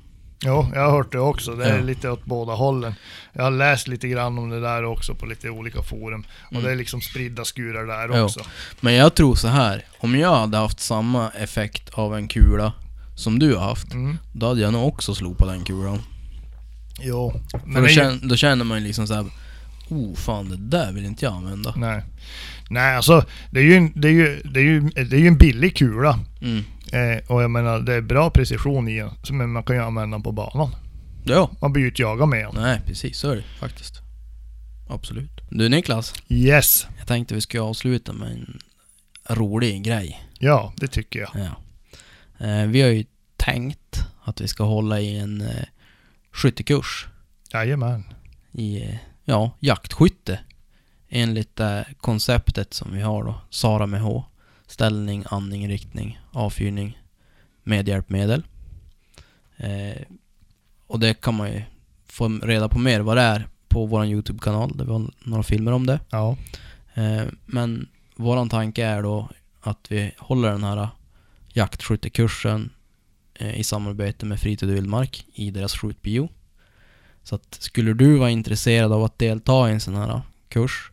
[0.45, 1.55] Jo, jag har hört det också.
[1.55, 1.83] Det är Ja.
[1.83, 2.93] lite åt båda hållen.
[3.33, 6.23] Jag har läst lite grann om det där också på lite olika forum.
[6.45, 6.63] Och Mm.
[6.63, 8.23] det är liksom spridda skurar där Jo.
[8.25, 8.39] också.
[8.81, 9.85] Men jag tror så här.
[9.99, 12.73] om jag hade haft samma effekt av en kula
[13.19, 14.17] som du har haft, Mm.
[14.33, 16.01] då hade jag nog också slopat den kulan.
[17.01, 17.41] Jo.
[17.51, 19.25] För Men då, det är ju, känner, då känner man ju liksom såhär,
[19.89, 21.73] oh fan det där vill inte jag använda.
[21.77, 22.03] nej.
[22.69, 25.27] Nej, alltså det är ju en, det är ju, det är ju, det är ju
[25.27, 26.19] en billig kula.
[26.41, 26.63] Mm.
[26.91, 29.09] Eh, och jag menar, det är bra precision i den.
[29.23, 30.75] så- Men man kan ju använda den på banan.
[31.23, 32.61] Ja, Man blir ju inte jagad med den.
[32.63, 34.01] nej precis så är det faktiskt.
[34.89, 35.31] Absolut.
[35.49, 36.87] Du Niklas, Yes.
[36.97, 38.59] jag tänkte vi skulle avsluta med en
[39.35, 40.23] rolig grej.
[40.39, 41.29] Ja, det tycker jag.
[41.35, 41.55] Ja.
[42.39, 43.05] Eh, vi har ju
[43.37, 45.65] tänkt att vi ska hålla i en eh,
[46.31, 47.07] skyttekurs
[47.53, 48.03] Jajamän.
[48.51, 50.39] i, eh, ja, jaktskytte.
[51.09, 54.23] Enligt det konceptet som vi har då, SARA med H.
[54.67, 57.01] Ställning, andning, riktning, avfyrning,
[57.63, 58.43] medhjälpmedel.
[59.57, 60.01] Eh,
[60.87, 61.61] och det kan man ju
[62.05, 64.77] få reda på mer vad det är på vår YouTube-kanal.
[64.77, 65.99] Det var några filmer om det.
[66.09, 66.37] Ja.
[66.93, 69.29] Eh, men våran tanke är då
[69.61, 70.87] att vi håller den här
[71.53, 72.69] jaktskyttekursen
[73.33, 76.29] eh, i samarbete med Fritid och Vildmark i deras skjutbio.
[77.23, 80.91] Så att skulle du vara intresserad av att delta i en sån här kurs,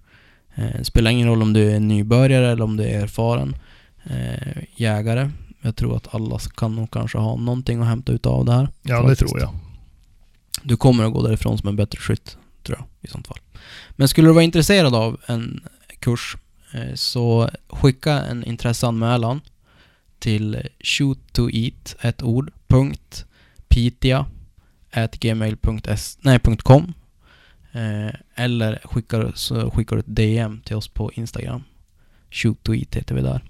[0.54, 3.57] eh, det spelar ingen roll om du är nybörjare eller om du är erfaren
[4.04, 5.30] eh, jägare.
[5.62, 8.68] Jag tror att alla kan nog kanske ha någonting att hämta ut av det här.
[8.82, 9.30] Ja, det Faktiskt.
[9.30, 9.54] tror jag.
[10.62, 13.38] Du kommer att gå därifrån som en bättre skytt, tror jag, i sånt fall.
[13.90, 15.61] Men skulle du vara intresserad av en
[15.98, 16.36] kurs,
[16.74, 19.40] eh, så skicka en intresseanmälan
[20.19, 23.25] till shoottoeat, ett ord, punkt,
[23.69, 24.27] pitia,
[24.91, 26.95] at gmail.s, nej, punkt .com.
[27.73, 31.64] Eh, eller skickar, så skickar du ett DM till oss på Instagram.
[32.31, 33.43] Shoottoeat heter vi där.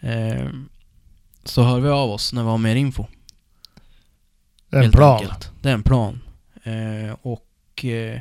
[0.00, 0.48] Eh,
[1.44, 3.06] så hör vi av oss när vi har mer info.
[4.70, 5.20] Det är en plan.
[5.20, 5.52] enkelt.
[5.62, 6.20] Det är en plan.
[6.62, 8.20] Eh, och eh,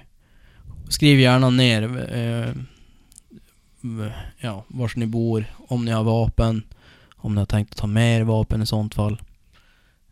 [0.89, 2.53] skriv gärna ner eh,
[4.37, 6.63] ja, vars ni bor, om ni har vapen,
[7.21, 9.21] om ni har tänkt att ta med er vapen i sånt fall.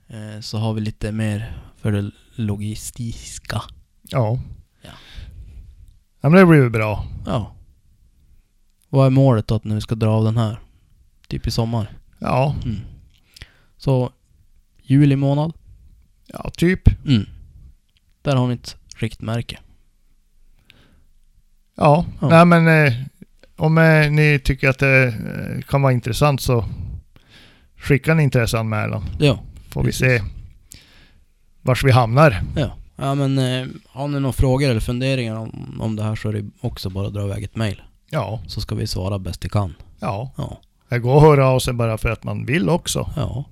[0.08, 3.62] Eh, så har vi lite mer för det logistiska.
[4.02, 4.40] Ja.
[4.82, 4.90] Ja.
[6.22, 7.06] Ja, men det blir ju bra.
[7.26, 7.54] Ja.
[8.90, 10.60] Vad är målet då att när vi ska dra av den här?
[11.28, 11.92] Typ i sommar.
[12.20, 12.78] Ja, Mm.
[13.78, 14.12] Så
[14.84, 15.54] juli månad.
[16.28, 17.06] Ja, typ.
[17.06, 17.26] Mm.
[18.22, 19.60] Där har ni ett riktmärke.
[21.76, 22.30] Ja, Ja.
[22.30, 22.94] nej men eh,
[23.56, 26.66] om eh, ni tycker att det eh, kan vara intressant så
[27.78, 29.04] skicka en intresseanmälan.
[29.20, 29.40] Ja.
[29.70, 30.22] Får vi se
[31.62, 32.42] vars vi hamnar.
[32.56, 32.72] Ja.
[32.96, 36.34] Ja men eh, har ni några frågor eller funderingar om, om det här så är
[36.34, 37.82] det också bara att dra iväg ett mail.
[38.10, 39.74] Ja, Så ska vi svara bäst vi kan.
[40.00, 40.32] ja.
[40.38, 40.62] Ja.
[40.90, 43.10] Det går att höra av sig bara för att man vill också.
[43.16, 43.46] Ja.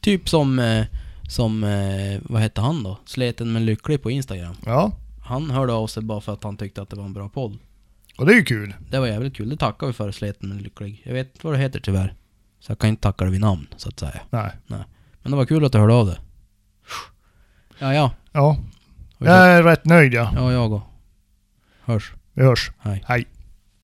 [0.00, 0.84] Typ som, eh,
[1.28, 2.98] som eh, vad hette han då?
[3.06, 4.54] Sleten men lycklig på Instagram.
[4.66, 4.92] Ja,
[5.24, 7.58] Han hörde av sig bara för att han tyckte att det var en bra podd.
[8.18, 8.74] och det är ju kul.
[8.90, 9.48] Det var jävligt kul.
[9.48, 11.02] Det tackar vi för, Sleten men lycklig.
[11.04, 12.14] Jag vet vad det heter tyvärr.
[12.64, 14.20] Så jag kan inte tacka det vid namn, så att säga.
[14.30, 14.52] Nej.
[14.66, 16.18] Men det var kul att du hörde av dig.
[17.78, 18.12] Ja, ja.
[18.32, 18.56] Ja,
[19.18, 20.32] jag är rätt nöjd ja.
[20.34, 20.82] Ja, jag och.
[21.84, 22.12] Hörs.
[22.32, 22.72] Vi hörs.
[22.78, 23.04] Hej.
[23.06, 23.26] Hej.